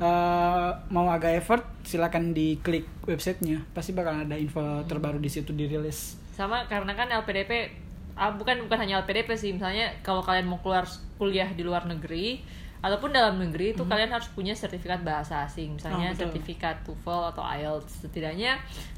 [0.02, 3.62] eh, mau agak effort, silakan diklik websitenya.
[3.70, 6.18] Pasti bakal ada info terbaru di situ dirilis.
[6.38, 7.66] sama karena kan LPDP
[8.14, 10.86] ah, bukan bukan hanya LPDP sih misalnya kalau kalian mau keluar
[11.18, 12.46] kuliah di luar negeri
[12.78, 16.22] ataupun dalam negeri itu kalian harus punya sertifikat bahasa asing misalnya Oh, betul.
[16.28, 18.54] sertifikat TOEFL atau IELTS setidaknya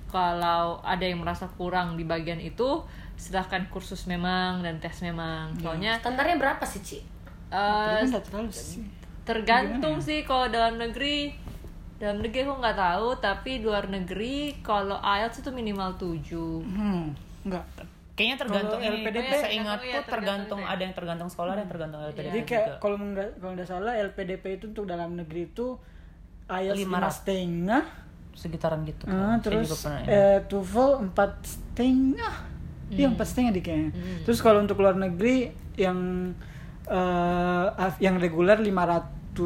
[0.06, 2.82] kalau ada yang merasa kurang di bagian itu
[3.14, 6.98] silahkan kursus memang dan tes memang soalnya standarnya berapa sih Ci?
[7.50, 8.82] nggak sih.
[9.22, 10.08] tergantung Gimana ya?
[10.08, 11.30] sih kalau dalam negeri
[11.96, 17.12] dalam negeri aku nggak tahu tapi luar negeri kalau IELTS itu minimal 7 Hmm,
[17.42, 17.64] enggak.
[18.20, 19.00] Kayaknya tergantung Kalau ini.
[19.00, 22.66] LPDP, ingat iya, tuh tergantung tergantung ada yang tergantung sekolah dan tergantung LPDP Jadi kayak
[22.76, 25.80] kalau nggak kalau nggak salah LPDP itu untuk dalam negeri itu
[26.44, 27.82] IELTS Lima setengah,
[28.34, 29.08] sekitaran gitu.
[29.08, 29.40] kan.
[29.40, 30.12] Saya terus pernah ini.
[30.12, 32.34] eh, TOEFL empat setengah,
[32.90, 33.90] iya empat setengah di kayaknya.
[34.22, 35.98] Terus kalau untuk luar negeri yang
[36.84, 39.40] eh, af- yang reguler 550,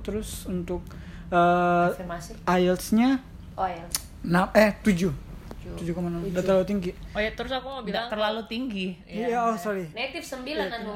[0.00, 0.82] terus untuk
[1.28, 3.20] eh, afirmasi IELTS-nya
[3.54, 3.84] oh ya
[4.22, 5.25] na- eh 7
[5.74, 6.90] 7,6 udah terlalu tinggi.
[6.94, 8.86] oh ya terus aku mau Nggak bilang terlalu tinggi.
[9.02, 9.84] Iya, oh sorry.
[9.90, 10.94] native 9 anu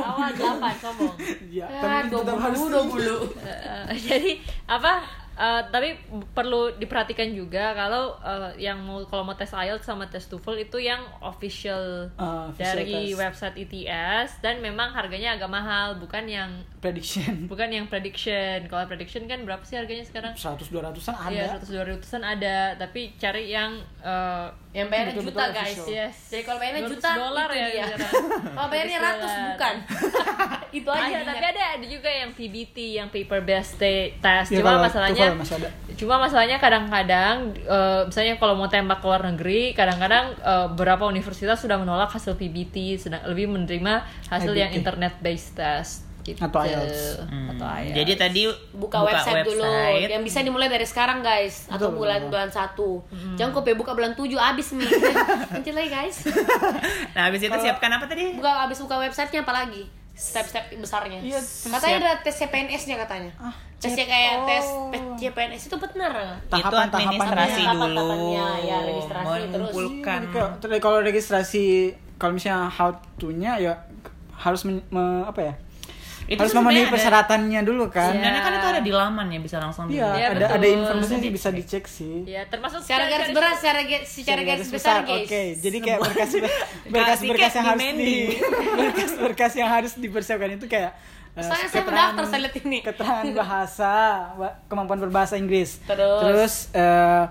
[0.00, 1.14] awal 8 sombong
[1.52, 3.20] Ya, tapi dua puluh dua puluh.
[3.44, 4.30] Eh, jadi
[4.64, 5.04] apa
[5.38, 5.94] eh, tapi
[6.28, 10.78] perlu diperhatikan juga kalau eh, yang mau kalau mau tes IELTS sama tes TOEFL itu
[10.80, 13.16] yang official Ah, official dari test.
[13.16, 19.24] website ITS dan memang harganya agak mahal bukan yang prediction bukan yang prediction kalau prediction
[19.24, 21.30] kan berapa sih harganya sekarang 100 200-an ada.
[21.30, 21.70] Iya, 100
[22.02, 24.46] 200-an ada, tapi cari yang eh,
[24.78, 25.66] Yang bayarnya Betul-betul juta guys.
[25.66, 25.86] official.
[25.90, 26.14] Yes.
[26.30, 27.86] Jadi kalau bayarnya 200 juta dolar itu ya dia.
[28.56, 29.74] Kalau bayarnya 200 ratus bukan.
[30.78, 31.16] itu aja.
[31.18, 34.48] Ada, tapi ada ada juga yang PBT, yang paper based te- test.
[34.54, 35.28] Ya, Cuma kalau masalahnya.
[35.98, 41.60] Cuma masalahnya kadang-kadang eh, misalnya kalau mau tembak ke luar negeri, kadang-kadang eh, beberapa universitas
[41.60, 44.78] sudah menolak hasil PBT, sedang lebih menerima hasil yang IBT.
[44.80, 46.38] internet based test gitu.
[46.38, 47.00] Atau IELTS.
[47.24, 47.94] Atau IELTS.
[47.94, 49.64] Jadi tadi buka, website, dulu
[50.04, 52.30] yang bisa dimulai dari sekarang guys atau bulan betul.
[52.30, 52.88] bulan satu
[53.34, 54.88] jangan kok buka bulan tujuh abis nih
[55.52, 56.16] nanti lagi guys
[57.14, 58.32] Nah, habis itu siapkan apa tadi?
[58.32, 61.38] buka abis buka websitenya apalagi step-step besarnya Iya,
[61.68, 64.90] katanya ada tes CPNS nya katanya Ah, tesnya kayak tes oh.
[65.14, 67.06] CPNS itu benar itu Tahapan-tahapannya.
[67.08, 68.02] administrasi Tahapan- dulu.
[68.02, 69.70] tahapannya, ya, registrasi, terus.
[69.70, 70.20] mengumpulkan.
[70.58, 71.64] Terus kalau registrasi
[72.16, 73.72] kalau misalnya how to-nya ya
[74.34, 75.54] harus men- me- apa ya?
[76.28, 78.12] Itu harus memenuhi ada- persyaratannya dulu kan.
[78.12, 80.76] Sebenarnya kan itu ada di laman ya bisa langsung Iya, Iya, ada ada betul.
[80.76, 82.14] informasinya sih bisa dicek sih.
[82.22, 86.30] Ya, termasuk secara garis berat secara secara garis besar guys Oke, jadi kayak berkas
[86.92, 88.16] berkas-berkas yang harus di
[88.76, 90.92] berkas-berkas yang harus dipersiapkan itu kayak
[91.32, 92.78] eh, saya keterangan- mendaftar, saya lihat ini.
[92.82, 93.92] Keterangan bahasa,
[94.66, 95.80] kemampuan berbahasa Inggris.
[95.82, 96.68] Terus?
[96.72, 97.24] eh,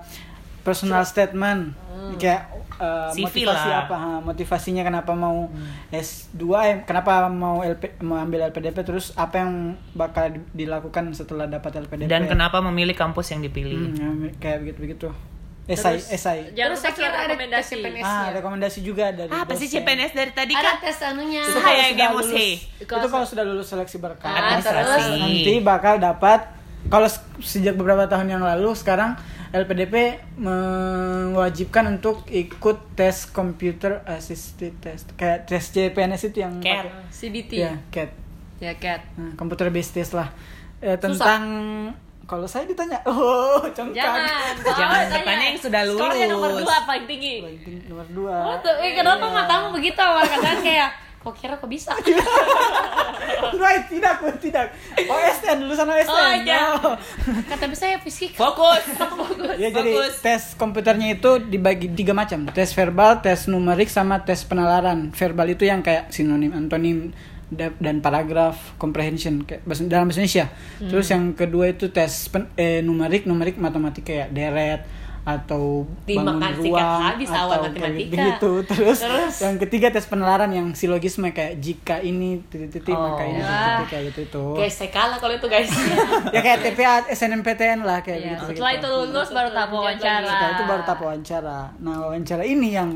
[0.60, 1.72] personal statement
[2.18, 2.44] kayak
[2.78, 3.84] eh, CV motivasi lah.
[3.84, 5.50] apa ha, motivasinya kenapa mau
[5.90, 9.52] S2 eh, kenapa mau LP mau ambil LPDP terus apa yang
[9.92, 13.94] bakal di- dilakukan setelah dapat LPDP Dan kenapa memilih kampus yang dipilih?
[13.94, 15.10] Hmm, kayak begitu-begitu.
[15.66, 16.48] Esai, esai.
[16.50, 17.74] Jangan Terus lupa saya kira ada rekomendasi.
[17.76, 17.92] Ah,
[18.24, 19.68] nya rekomendasi juga dari Apa sih.
[19.68, 20.76] CPNS dari tadi ada kan?
[20.80, 24.24] tes anunya Itu Saya kalau yang sudah lulus- Itu kalau sudah lulus seleksi berkas.
[24.26, 24.88] Ah, Administrasi.
[24.88, 25.20] terus?
[25.20, 26.40] nanti bakal dapat
[26.88, 34.76] kalau se- sejak beberapa tahun yang lalu sekarang LPDP mewajibkan untuk ikut tes computer assisted
[34.78, 36.84] test kayak tes CPNS itu yang CAT.
[36.84, 37.52] pakai- CBT.
[37.58, 38.12] ya CAT
[38.58, 39.06] Ya, Cat.
[39.14, 40.34] nah, computer based test lah
[40.78, 41.42] Eh, tentang
[42.24, 44.54] kalau saya ditanya oh congkak Jangan.
[44.68, 45.10] Jangan tanya.
[45.16, 46.66] bertanya yang sudah Skornya nomor lulus.
[46.68, 47.34] 2 paling tinggi.
[47.86, 50.90] nomor dua Oh, tuh, eh, kenapa matamu begitu awal katanya kayak
[51.28, 51.92] kok kira kok bisa
[53.50, 54.72] Right, tidak, Bu, tidak.
[54.98, 56.10] OSN, lulusan OSN.
[56.10, 56.60] Oh, iya.
[56.76, 56.94] No.
[57.44, 58.84] kata saya fisika Fokus.
[59.56, 60.14] Ya, jadi Fokus.
[60.20, 62.48] tes komputernya itu dibagi tiga macam.
[62.48, 65.12] Tes verbal, tes numerik, sama tes penalaran.
[65.12, 67.12] Verbal itu yang kayak sinonim, antonim,
[67.48, 70.46] da- dan paragraf comprehension kayak bahasa- dalam bahasa Indonesia.
[70.80, 74.82] Terus yang kedua itu tes pen- eh, numerik, numerik matematika kayak deret
[75.28, 78.16] atau bangun Dimakan sikat ruang habis awal matematika.
[78.16, 78.52] begitu.
[78.72, 79.36] Terus, Terus?
[79.38, 83.44] yang ketiga tes penalaran yang silogisme kayak jika ini titik-titik maka ini Oh.
[83.44, 84.46] titik-titik kayak gitu itu.
[84.56, 85.68] guys saya kalah kalau itu guys
[86.36, 88.56] ya kayak TPA SNMPTN lah kayak Ya, begitu.
[88.56, 90.24] setelah itu lulus baru tahap wawancara.
[90.26, 91.60] Setelah itu baru tahap wawancara.
[91.78, 92.90] Nah wawancara ini yang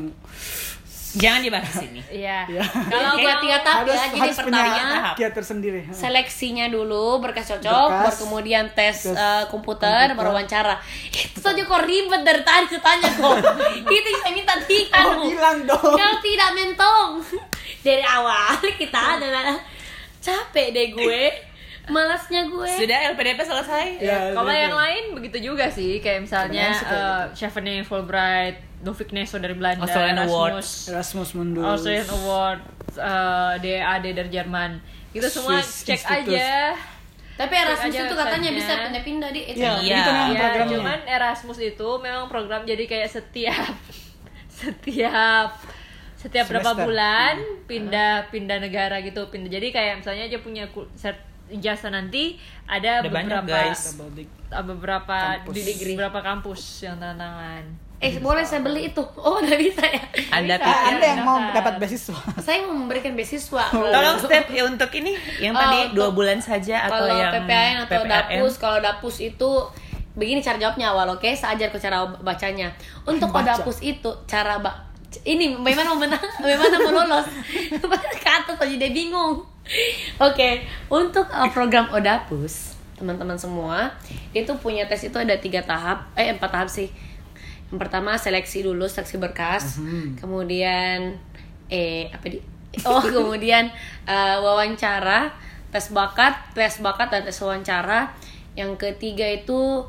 [1.14, 2.00] Jangan dibahas ini.
[2.22, 2.38] Iya.
[2.46, 2.64] Ya.
[2.64, 5.14] Kalau mau- tiga tahap harus ya jadi harus pertama tahap.
[5.30, 5.80] tersendiri.
[5.90, 8.04] seleksinya dulu berkas cocok Berkas.
[8.06, 10.14] baru kemudian tes, Tes eh, komputer, komputer.
[10.14, 10.74] baru wawancara
[11.08, 13.36] itu saja kok ribet dari tadi tanya kok
[13.90, 15.92] itu saya minta tiga Oh, bilang dong.
[15.92, 17.10] kau tidak mentong
[17.86, 19.56] dari awal kita adalah
[20.18, 21.22] capek deh gue
[21.84, 23.86] malasnya gue Sudah LPDP selesai?
[23.98, 29.54] Ya, Kalau yang lain begitu juga sih, kayak misalnya uh, Chevening Fulbright, Dovik Neso dari
[29.54, 30.70] Belanda, Australian Erasmus, Awards.
[30.88, 31.62] Erasmus Mundus.
[31.64, 32.60] Australian Award,
[32.94, 34.70] uh, DAD dari Jerman.
[35.10, 36.34] Itu semua Swiss cek Institute.
[36.34, 36.74] aja.
[37.32, 38.52] tapi Erasmus itu katanya websitenya.
[38.52, 39.96] bisa pindah-pindah di Iya, Iya.
[39.96, 40.74] itu memang Ya, programnya.
[40.74, 43.72] cuman Erasmus itu memang program jadi kayak setiap
[44.60, 45.48] setiap
[46.14, 50.68] setiap berapa bulan pindah pindah negara gitu pindah jadi kayak misalnya aja punya
[51.48, 53.82] ijazah nanti ada, Ada banyak, beberapa guys.
[54.52, 55.54] Beberapa Kampus.
[55.56, 57.64] di beberapa kampus yang tanda tangan
[58.02, 58.98] eh boleh saya beli itu.
[59.14, 60.02] Oh nggak bisa ya?
[60.32, 60.66] Anda Bisa.
[60.66, 61.54] Pikir anda yang mau Daftar.
[61.56, 62.18] dapat beasiswa.
[62.36, 63.64] saya mau memberikan beasiswa.
[63.70, 67.30] Tolong step ya untuk ini yang Oh, tadi untuk- dua bulan saja atau kalau yang
[67.40, 68.10] PPAN atau PPRM?
[68.10, 69.50] dapus kalau dapus itu
[70.12, 71.30] begini cara jawabnya awal oke?
[71.30, 72.74] Saya ajar ke cara bacanya.
[73.02, 73.54] Untuk Baca.
[73.54, 74.90] odapus itu cara ba
[75.22, 76.24] ini bagaimana mau menang?
[76.36, 77.26] Bagaimana mau lolos?
[78.18, 79.46] Ke atas aja dia bingung.
[80.18, 83.94] Oke untuk uh, program odapus teman-teman semua
[84.30, 86.90] itu punya tes itu ada tiga tahap eh empat tahap sih
[87.76, 89.80] pertama seleksi dulu seleksi berkas.
[90.18, 91.16] Kemudian
[91.72, 92.38] eh apa di
[92.88, 93.04] oh.
[93.04, 93.68] kemudian
[94.08, 95.28] uh, wawancara
[95.68, 98.12] tes bakat tes bakat dan tes wawancara.
[98.52, 99.88] Yang ketiga itu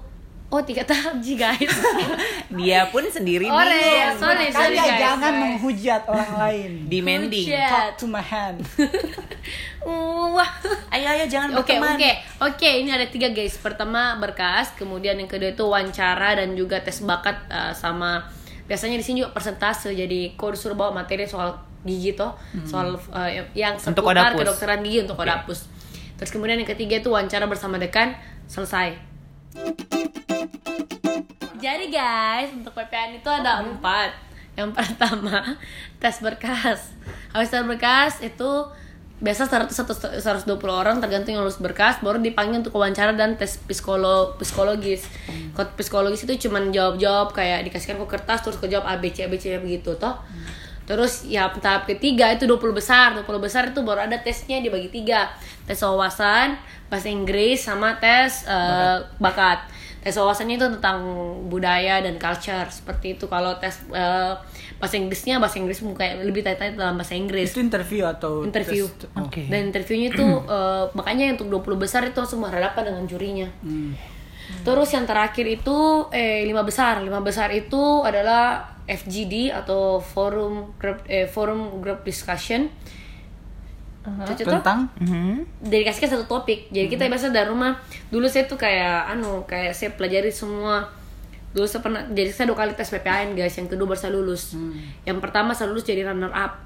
[0.54, 1.66] oh tiga tahap sih guys
[2.54, 4.22] Dia pun sendiri Ore, bingung.
[4.22, 6.70] sorry sorry Makanya guys jangan menghujat orang lain.
[6.86, 7.48] Demanding.
[7.50, 7.70] Hujat.
[7.74, 8.62] Talk to my hand.
[9.84, 10.50] wah
[10.90, 11.98] Ayo ayo jangan Oke berteman.
[11.98, 12.12] oke
[12.48, 17.02] oke ini ada tiga guys pertama berkas kemudian yang kedua itu wawancara dan juga tes
[17.02, 18.24] bakat uh, sama
[18.64, 22.32] biasanya di sini juga persentase jadi kau disuruh bawa materi soal gigi toh
[22.64, 23.92] soal uh, yang Hmm.
[23.92, 25.28] Untuk seputar kedokteran gigi untuk Oke.
[25.28, 25.60] odapus
[26.16, 28.96] terus kemudian yang ketiga itu wawancara bersama dekan selesai
[31.64, 34.12] jadi guys untuk PPN itu ada empat
[34.54, 35.58] Yang pertama
[35.98, 36.94] tes berkas.
[37.34, 38.70] Habis tes berkas itu
[39.24, 43.58] biasa 100 atau 120 orang tergantung yang lulus berkas baru dipanggil untuk wawancara dan tes
[43.66, 45.10] psikolog psikologis.
[45.58, 49.26] Kalau psikologis itu cuman jawab-jawab kayak dikasihkan ke kertas terus kau jawab A B C
[49.26, 50.22] A B C begitu toh.
[50.84, 55.32] Terus ya tahap ketiga itu 20 besar 20 besar itu baru ada tesnya dibagi tiga
[55.64, 56.60] Tes wawasan,
[56.92, 59.64] bahasa Inggris, sama tes eh, bakat.
[60.04, 61.00] Tes wawasannya itu tentang
[61.48, 64.36] budaya dan culture Seperti itu Kalau tes eh,
[64.76, 68.84] bahasa Inggrisnya Bahasa Inggris kayak lebih tanya dalam bahasa Inggris Itu interview atau Interview.
[68.84, 69.24] tes- oh.
[69.24, 69.48] Oke.
[69.48, 73.96] Dan interviewnya itu eh, Makanya untuk 20 besar itu langsung berhadapan dengan jurinya Hmm.
[74.68, 75.78] Terus yang terakhir itu
[76.12, 77.00] eh lima besar.
[77.00, 82.68] Lima besar itu adalah FGD atau forum group eh, forum group discussion.
[84.04, 84.36] Toh?
[84.36, 85.64] Tentang Mhm.
[85.64, 86.68] Dikasihkan satu topik.
[86.70, 87.80] Jadi kita biasa dari rumah
[88.12, 90.84] dulu saya tuh kayak anu kayak saya pelajari semua
[91.54, 94.58] dulu saya pernah jadi saya dua kali tes PPAN guys yang kedua baru saya lulus
[95.06, 96.66] yang pertama saya lulus jadi runner up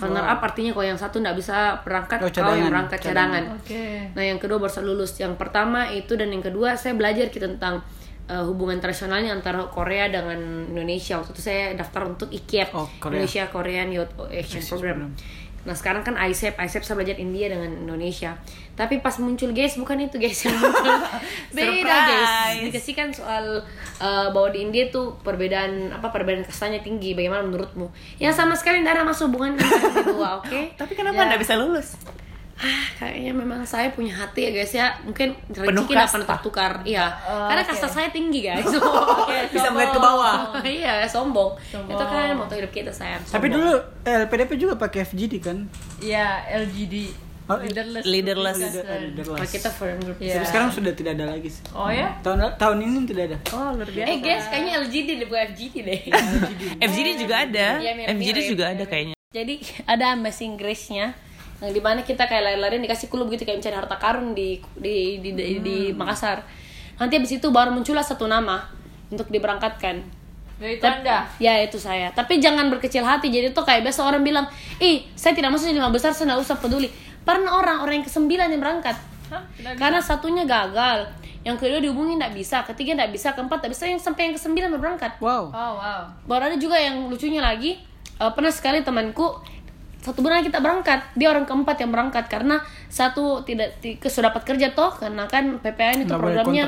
[0.00, 2.56] runner up artinya kalau yang satu nggak bisa berangkat Oh, kau cadangan.
[2.56, 3.84] yang berangkat cadangan, Oke.
[4.10, 5.12] Nah, yang kedua baru saya lulus.
[5.14, 7.84] Yang pertama itu dan yang kedua saya belajar kita tentang
[8.26, 11.18] uh, hubungan internasionalnya antara Korea dengan Indonesia.
[11.18, 13.22] Waktu itu saya daftar untuk IKEP, Oh, Korea.
[13.22, 15.10] Indonesia Korean Youth Exchange Program.
[15.62, 18.34] Nah, sekarang kan ISEP, ISEP saya belajar India dengan Indonesia.
[18.74, 20.90] Tapi pas muncul guys, bukan itu guys yang muncul.
[21.54, 21.70] Beda
[22.02, 22.26] guys.
[22.26, 22.62] Surprise.
[22.66, 23.62] Dikasihkan soal
[24.02, 27.14] uh, bahwa di India tuh perbedaan apa perbedaan kastanya tinggi.
[27.14, 27.94] Bagaimana menurutmu?
[28.18, 29.54] Ya sama sekali tidak ada masuk hubungan
[30.02, 30.74] kedua, oke?
[30.74, 31.94] Tapi kenapa nggak bisa lulus?
[32.62, 34.94] Ah, kayaknya memang saya punya hati ya guys ya.
[35.02, 36.22] Mungkin Penuh rezeki kasta.
[36.22, 36.72] tertukar.
[36.86, 37.10] Iya.
[37.26, 37.70] Oh, Karena oke.
[37.74, 38.62] kasta saya tinggi guys.
[39.54, 40.54] Bisa melihat ke bawah.
[40.62, 41.58] iya, sombong.
[41.58, 41.98] Sombong.
[41.98, 43.18] Itu kan moto hidup kita sayang.
[43.26, 43.74] Tapi dulu
[44.06, 45.66] eh, LPDP juga pakai FGD kan?
[45.98, 47.10] Ya, LGD.
[47.50, 48.06] Oh, Leaderless.
[48.06, 48.58] leaderless.
[48.62, 49.26] Leaderless.
[49.42, 50.22] Kalau kita foreign group.
[50.22, 50.38] Iya.
[50.38, 51.62] Tapi sekarang sudah tidak ada lagi sih.
[51.74, 52.14] Oh ya?
[52.22, 53.38] Tahun tahun ini tidak ada.
[53.50, 54.06] Oh, luar biasa.
[54.06, 56.00] Eh guys, kayaknya LGD deh bukan FGD deh.
[56.86, 57.66] FGD juga ada.
[57.82, 57.92] Iya.
[58.14, 59.18] FGD juga ada kayaknya.
[59.32, 59.54] Jadi
[59.88, 61.16] ada bahasa Inggrisnya
[61.62, 65.22] yang di mana kita kayak lari-lari dikasih clue gitu kayak mencari harta karun di di
[65.22, 66.42] di, di, di Makassar.
[66.98, 68.66] Nanti habis itu baru muncullah satu nama
[69.06, 70.02] untuk diberangkatkan.
[70.58, 71.18] Ya, itu Anda.
[71.38, 72.10] Ya itu saya.
[72.10, 73.30] Tapi jangan berkecil hati.
[73.30, 74.46] Jadi tuh kayak biasa orang bilang,
[74.78, 76.90] ih saya tidak masuk di lima besar, saya nggak usah peduli.
[77.22, 78.96] Pernah orang orang yang kesembilan yang berangkat.
[79.30, 79.42] Hah?
[79.54, 79.78] Tidak bisa.
[79.78, 81.10] Karena satunya gagal,
[81.42, 84.70] yang kedua dihubungi nggak bisa, ketiga nggak bisa, keempat nggak bisa, yang sampai yang kesembilan
[84.78, 85.18] berangkat.
[85.18, 85.50] Wow.
[85.50, 86.02] Oh, wow.
[86.26, 87.82] Baru ada juga yang lucunya lagi,
[88.22, 89.42] eh, pernah sekali temanku
[90.02, 92.58] satu bulan kita berangkat, dia orang keempat yang berangkat karena
[92.90, 96.64] satu tidak sudah dapat kerja toh, karena kan PPN itu Nggak programnya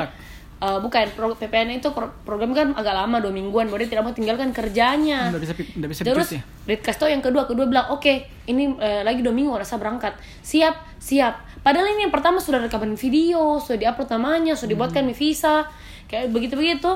[0.62, 4.14] eh, bukan pro- PPN itu pro- program kan agak lama dua mingguan, dia tidak mau
[4.14, 5.34] tinggalkan kerjanya.
[5.34, 6.42] Nggak bisa nggak bisa Terus ya?
[6.78, 8.14] Casto yang kedua, kedua bilang oke
[8.46, 11.42] ini eh, lagi dua minggu rasa berangkat, siap siap.
[11.60, 15.12] Padahal ini yang pertama sudah rekaman video, sudah diupload namanya, sudah dibuatkan Hmm.
[15.12, 15.66] visa,
[16.06, 16.94] kayak begitu begitu.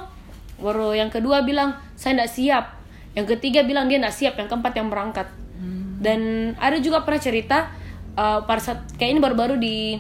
[0.63, 2.65] Baru yang kedua bilang saya tidak siap,
[3.13, 5.27] yang ketiga bilang dia tidak siap, yang keempat yang berangkat.
[5.99, 6.05] Hmm.
[6.07, 6.21] Dan
[6.63, 7.69] ada juga pernah cerita
[8.15, 9.99] eh, pada saat kayak ini baru-baru di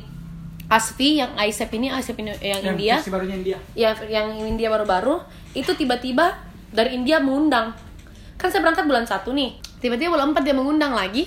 [0.68, 2.94] ASFI yang ISEP ini, ISEP ini yang, Yang India.
[3.08, 3.58] barunya India.
[3.72, 5.16] yang yang India baru-baru.
[5.56, 6.36] Itu tiba-tiba
[6.70, 7.72] dari India mengundang.
[8.36, 9.56] Kan saya berangkat bulan satu nih.
[9.80, 11.24] Tiba-tiba bulan empat dia mengundang lagi.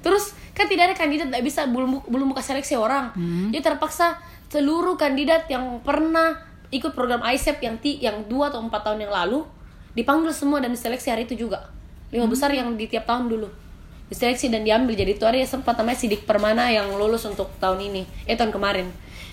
[0.00, 3.12] Terus kan tidak ada kandidat tidak bisa belum belum buka seleksi orang.
[3.52, 4.16] Dia terpaksa
[4.48, 6.40] seluruh kandidat yang pernah
[6.72, 9.44] ikut program ISEP yang ti yang dua atau empat tahun yang lalu
[9.92, 11.68] dipanggil semua dan diseleksi hari itu juga.
[12.08, 13.69] Lima besar yang di tiap tahun dulu
[14.10, 14.92] diseleksi dan diambil.
[14.92, 18.02] Jadi itu ada sempat namanya Sidik Permana yang lulus untuk tahun ini.
[18.26, 18.90] Eh tahun kemarin.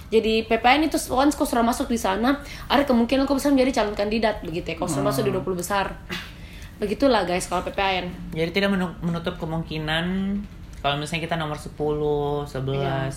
[0.08, 3.92] Jadi PPN itu once kau sudah masuk di sana ada kemungkinan kau bisa menjadi calon
[3.92, 4.40] kandidat.
[4.40, 5.98] Begitu ya kau sudah masuk di 20 besar.
[6.78, 10.06] Begitulah guys kalau PPN Jadi tidak menu- menutup kemungkinan
[10.78, 11.74] kalau misalnya kita nomor 10,
[12.46, 12.54] 11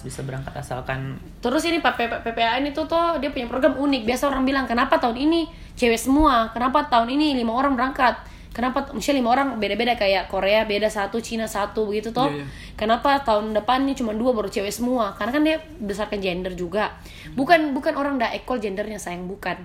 [0.01, 4.03] bisa berangkat asalkan Terus ini Pak P- PPAN itu tuh dia punya program unik.
[4.09, 5.45] Biasa orang bilang kenapa tahun ini
[5.77, 8.17] cewek semua, kenapa tahun ini lima orang berangkat,
[8.51, 12.27] kenapa misalnya lima orang beda-beda kayak Korea beda satu, Cina satu begitu toh.
[12.27, 12.47] Iya, iya.
[12.75, 15.15] Kenapa tahun depan ini cuma dua baru cewek semua?
[15.15, 16.97] Karena kan dia berdasarkan gender juga.
[17.33, 19.61] Bukan bukan orang dah ekol gendernya sayang bukan.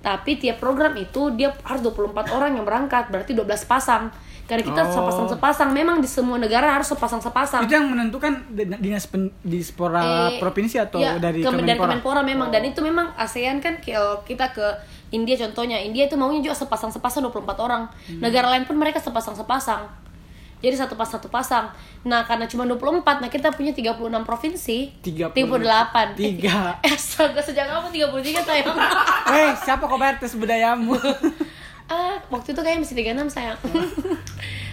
[0.00, 4.08] Tapi tiap program itu dia harus 24 orang yang berangkat, berarti 12 pasang.
[4.48, 4.90] Karena kita Oh.
[4.90, 7.68] sepasang-sepasang, memang di semua negara harus sepasang-sepasang.
[7.68, 11.86] Itu yang menentukan din- dinas pen, dispora Eh, provinsi atau ya, dari Kemen- dari Kemenpora?
[11.86, 14.66] Kemenpora memang dan itu memang ASEAN kan kalau kita ke
[15.10, 18.18] India contohnya India itu maunya juga sepasang-sepasang 24 orang Hmm.
[18.18, 19.86] negara lain pun mereka sepasang-sepasang
[20.58, 25.32] jadi satu pas satu pasang nah karena cuma 24 nah kita punya 36 provinsi 38.
[25.32, 26.58] 38 Tiga.
[26.84, 28.76] eh astaga sejak kapan 33 sayang
[29.30, 30.94] Hei, siapa kau bayar tes budayamu?
[31.86, 33.58] ah waktu itu kayaknya masih 36 sayang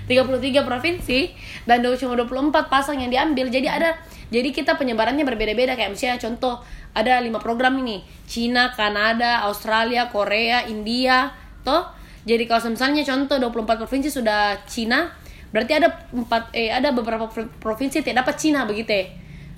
[0.08, 1.20] 33 provinsi
[1.68, 6.60] dan cuma 24 pasang yang diambil jadi ada jadi kita penyebarannya berbeda-beda kayak misalnya contoh
[6.96, 11.32] ada lima program ini Cina, Kanada, Australia, Korea, India
[11.68, 11.98] toh
[12.28, 15.08] Jadi kalau misalnya contoh 24 provinsi sudah Cina,
[15.56, 19.08] berarti ada empat eh ada beberapa pro- provinsi tidak dapat Cina begitu ya.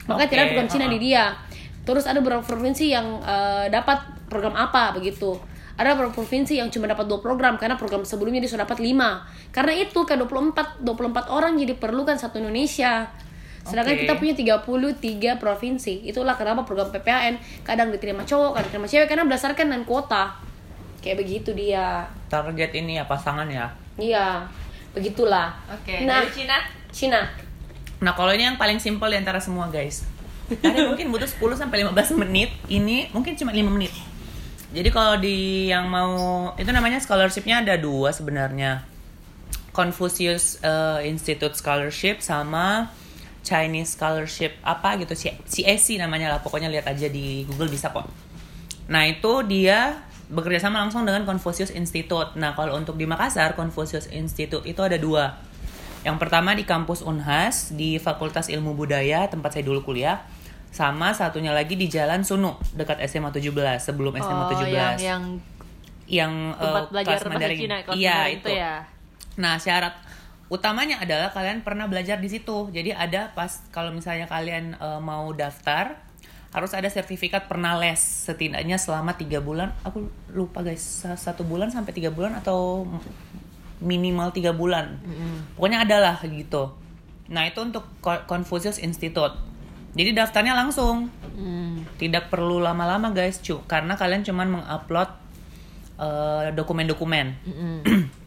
[0.05, 0.93] Makanya Oke, tidak bukan Cina uh-uh.
[0.93, 1.33] di dia.
[1.81, 5.33] Terus ada beberapa provinsi yang eh, dapat program apa begitu.
[5.79, 9.23] Ada beberapa provinsi yang cuma dapat dua program karena program sebelumnya dia sudah dapat lima.
[9.55, 13.07] Karena itu ke 24 24 orang jadi perlukan satu Indonesia.
[13.63, 14.01] Sedangkan Oke.
[14.03, 16.03] kita punya 33 provinsi.
[16.03, 20.35] Itulah kenapa program PPAN kadang diterima cowok, kadang diterima cewek karena berdasarkan dan kuota.
[20.99, 22.03] Kayak begitu dia.
[22.27, 23.71] Target ini ya pasangan ya.
[23.95, 24.43] Iya,
[24.91, 25.55] begitulah.
[25.71, 26.57] Oke, Nah, dari Cina?
[26.91, 27.21] Cina.
[28.03, 30.03] Nah, kalau ini yang paling simpel di antara semua, guys.
[30.49, 32.51] Ada mungkin butuh 10 sampai 15 menit.
[32.67, 33.91] Ini mungkin cuma 5 menit.
[34.69, 38.85] Jadi kalau di yang mau itu namanya scholarshipnya ada dua sebenarnya.
[39.73, 42.93] Confucius eh, Institute Scholarship sama
[43.41, 45.15] Chinese Scholarship apa gitu
[45.47, 48.05] CSC namanya lah pokoknya lihat aja di Google bisa kok.
[48.89, 52.37] Nah itu dia bekerja sama langsung dengan Confucius Institute.
[52.37, 55.41] Nah kalau untuk di Makassar Confucius Institute itu ada dua.
[56.05, 60.23] Yang pertama di kampus Unhas di Fakultas Ilmu Budaya tempat saya dulu kuliah.
[60.69, 63.49] Sama satunya lagi di Jalan Sunu dekat SMA 17
[63.79, 65.23] sebelum SMA Oh, 17 yang yang
[66.07, 67.57] yang tempat eh, belajar kelas bahasa Mandarin.
[67.59, 68.49] Cina kelas Iya Mandarin itu.
[68.51, 68.73] ya.
[69.35, 69.95] Nah syarat
[70.47, 72.69] utamanya adalah kalian pernah belajar di situ.
[72.69, 75.97] Jadi ada pas kalau misalnya kalian eh, mau daftar
[76.49, 79.69] harus ada sertifikat pernah les setidaknya selama tiga bulan.
[79.83, 82.89] Aku lupa guys sa- satu bulan sampai tiga bulan atau
[83.79, 84.97] minimal tiga bulan.
[85.53, 86.73] Pokoknya adalah gitu.
[87.27, 89.33] Nah itu untuk Co- Confucius Institute.
[89.97, 91.09] Jadi daftarnya langsung.
[91.39, 91.87] Hmm.
[91.95, 93.39] tidak perlu lama-lama guys.
[93.39, 95.09] Cu karena kalian cuman mengupload
[95.99, 97.27] eh, dokumen-dokumen.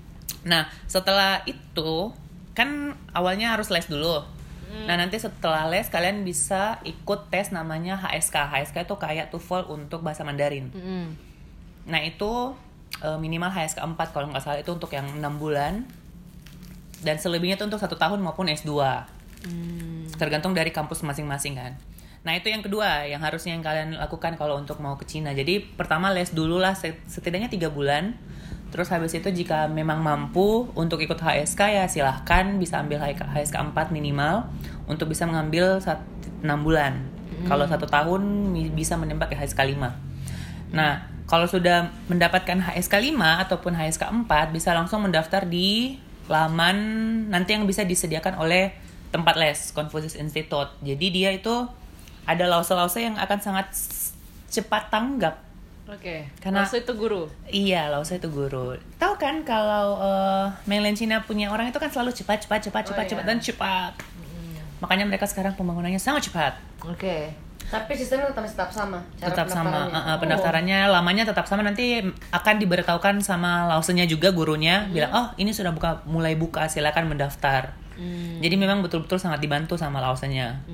[0.43, 2.11] Nah setelah itu
[2.53, 4.27] kan awalnya harus les dulu.
[4.73, 10.03] Nah nanti setelah les kalian bisa ikut tes namanya HSK HSK itu kayak TOEFL untuk
[10.03, 10.73] bahasa Mandarin.
[10.73, 11.07] Mm-mm.
[11.83, 12.55] nah itu
[13.03, 14.59] eh, minimal HSK 4 kalau nggak salah.
[14.59, 15.87] Itu untuk yang enam bulan.
[17.03, 18.71] Dan selebihnya itu untuk satu tahun maupun S2
[20.16, 21.72] tergantung dari kampus masing-masing kan.
[22.22, 25.34] Nah itu yang kedua yang harusnya yang kalian lakukan kalau untuk mau ke Cina.
[25.34, 28.14] Jadi pertama les dulu lah set- setidaknya tiga bulan.
[28.72, 33.93] Terus habis itu jika memang mampu untuk ikut HSK ya silahkan bisa ambil HSK 4
[33.93, 34.49] minimal
[34.88, 37.05] untuk bisa mengambil 6 bulan.
[37.45, 40.72] Kalau satu tahun bisa menembak ke HSK 5.
[40.72, 45.99] Nah kalau sudah mendapatkan HSK 5 ataupun HSK 4 bisa langsung mendaftar di
[46.30, 46.76] laman
[47.28, 48.72] nanti yang bisa disediakan oleh
[49.13, 50.73] tempat les Confucius Institute.
[50.81, 51.69] Jadi dia itu
[52.25, 53.69] ada lause-lause yang akan sangat
[54.49, 55.37] cepat tanggap.
[55.93, 56.25] Oke.
[56.41, 57.23] Karena- Karena itu guru.
[57.53, 58.81] Iya, lause itu guru.
[58.97, 63.05] Tahu kan kalau eh, mainland China punya orang itu kan selalu cepat, cepat, cepat, cepat,
[63.05, 63.11] iya.
[63.13, 63.93] cepat dan cepat.
[64.81, 66.53] Makanya mereka sekarang pembangunannya sangat cepat.
[66.89, 67.31] Oke.
[67.73, 69.01] Tapi sistemnya tetap tetap sama.
[69.17, 74.29] cara tetap sama uh, uh, pendaftarannya lamanya tetap sama nanti akan diberitahukan sama lausenya juga
[74.29, 77.73] gurunya bilang oh ini sudah buka mulai buka silakan mendaftar
[78.43, 80.64] jadi memang betul-betul sangat dibantu sama lausenya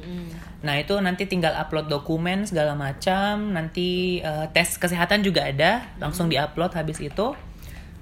[0.59, 6.31] nah itu nanti tinggal upload dokumen segala macam nanti uh, tes kesehatan juga ada langsung
[6.31, 7.35] diupload habis itu.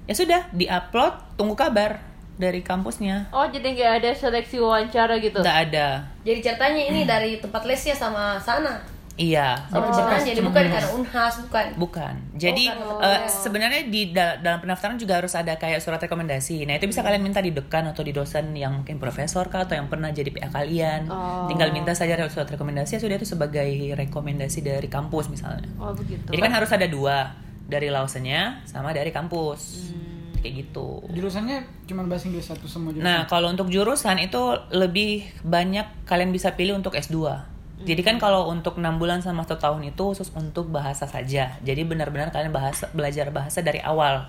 [0.07, 1.99] Ya sudah diupload tunggu kabar
[2.39, 3.27] dari kampusnya.
[3.33, 5.41] Oh jadi nggak ada seleksi wawancara gitu?
[5.41, 6.07] nggak ada.
[6.23, 8.79] Jadi ceritanya ini dari tempat lesnya sama sana.
[9.17, 11.65] Iya Cina jadi bukan karena Unhas bukan.
[11.75, 12.13] Bukan.
[12.37, 16.69] Jadi Oh, eh, sebenarnya di da- dalam pendaftaran juga harus ada kayak surat rekomendasi.
[16.69, 19.73] Nah, itu bisa kalian minta di dekan atau di dosen yang mungkin profesor kah atau
[19.73, 21.09] yang pernah jadi PA kalian.
[21.09, 21.49] Oh.
[21.49, 23.65] Tinggal minta saja surat rekomendasi ya sudah itu sebagai
[23.97, 25.65] rekomendasi dari kampus misalnya.
[25.81, 26.29] Oh begitu.
[26.29, 27.33] Jadi kan harus ada dua,
[27.67, 29.91] dari lausenya sama dari kampus.
[30.39, 31.01] Kayak gitu.
[31.11, 33.09] Jurusannya cuma bahasa Inggris satu semua jurusan.
[33.09, 34.39] Nah, kalau untuk jurusan itu
[34.71, 37.56] lebih banyak kalian bisa pilih untuk S2.
[37.85, 41.59] Jadi kan kalau untuk enam bulan sama satu tahun itu khusus untuk bahasa saja.
[41.61, 44.25] Jadi benar-benar kalian bahasa belajar bahasa dari awal.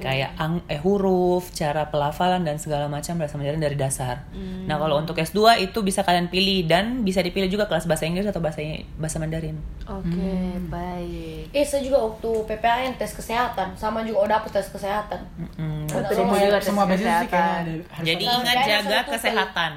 [0.00, 4.24] Kayak ang, eh, huruf, cara pelafalan dan segala macam bahasa Mandarin dari dasar.
[4.64, 8.24] Nah, kalau untuk S2 itu bisa kalian pilih dan bisa dipilih juga kelas bahasa Inggris
[8.24, 8.64] atau bahasa
[8.96, 9.60] bahasa Mandarin.
[9.84, 11.52] Oke baik.
[11.52, 15.20] Eh saya juga waktu PPAN tes kesehatan sama juga udah dapet tes kesehatan.
[15.60, 15.84] Mm.
[15.92, 17.28] Ada Semua semua juga tes semua basis sih kesehatan.
[17.28, 19.72] kayaknya ada harus Jadi ingat jaga kesehatan.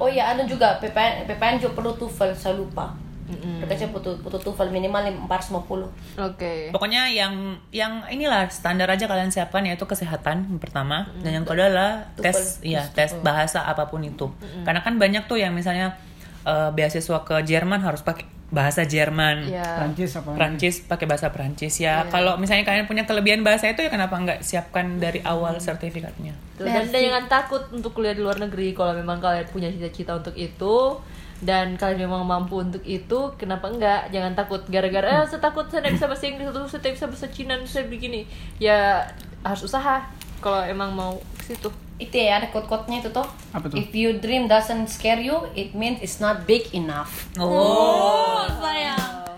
[0.00, 2.96] Oh iya ada juga PPN PPN juga perlu TOEFL saya lupa.
[3.30, 6.18] PPN butuh butuh TOEFL minimal 450.
[6.18, 6.74] Oke.
[6.74, 11.70] Pokoknya yang yang inilah standar aja kalian siapkan yaitu kesehatan yang pertama dan yang kedua
[11.70, 14.32] adalah tes ya tes bahasa apa pun itu.
[14.66, 15.94] Karena kan banyak tuh yang misalnya
[16.42, 19.46] eh, beasiswa ke Jerman harus pakai bahasa Jerman.
[19.46, 19.78] Ya.
[19.78, 22.06] Prancis apa Prancis pakai bahasa Prancis ya.
[22.10, 26.34] Kalau misalnya kalian punya kelebihan bahasa itu ya kenapa nggak siapkan dari awal sertifikatnya?
[26.58, 30.18] Tuh, Dan, dan jangan takut untuk kuliah di luar negeri kalau memang kalian punya cita-cita
[30.18, 30.98] untuk itu
[31.40, 35.80] dan kalian memang mampu untuk itu kenapa enggak jangan takut gara-gara eh saya takut saya
[35.80, 38.28] tidak bisa bahasa Inggris atau saya tidak bisa bahasa Cina saya begini
[38.60, 39.08] ya
[39.40, 40.04] harus usaha
[40.44, 41.70] kalau emang mau ke situ.
[42.00, 43.28] Itu ya ada quote-quote-nya itu tuh.
[43.52, 43.76] Apa tuh?
[43.76, 47.28] If your dream doesn't scare you, it means it's not big enough.
[47.36, 48.48] Oh.
[48.56, 49.28] sayang.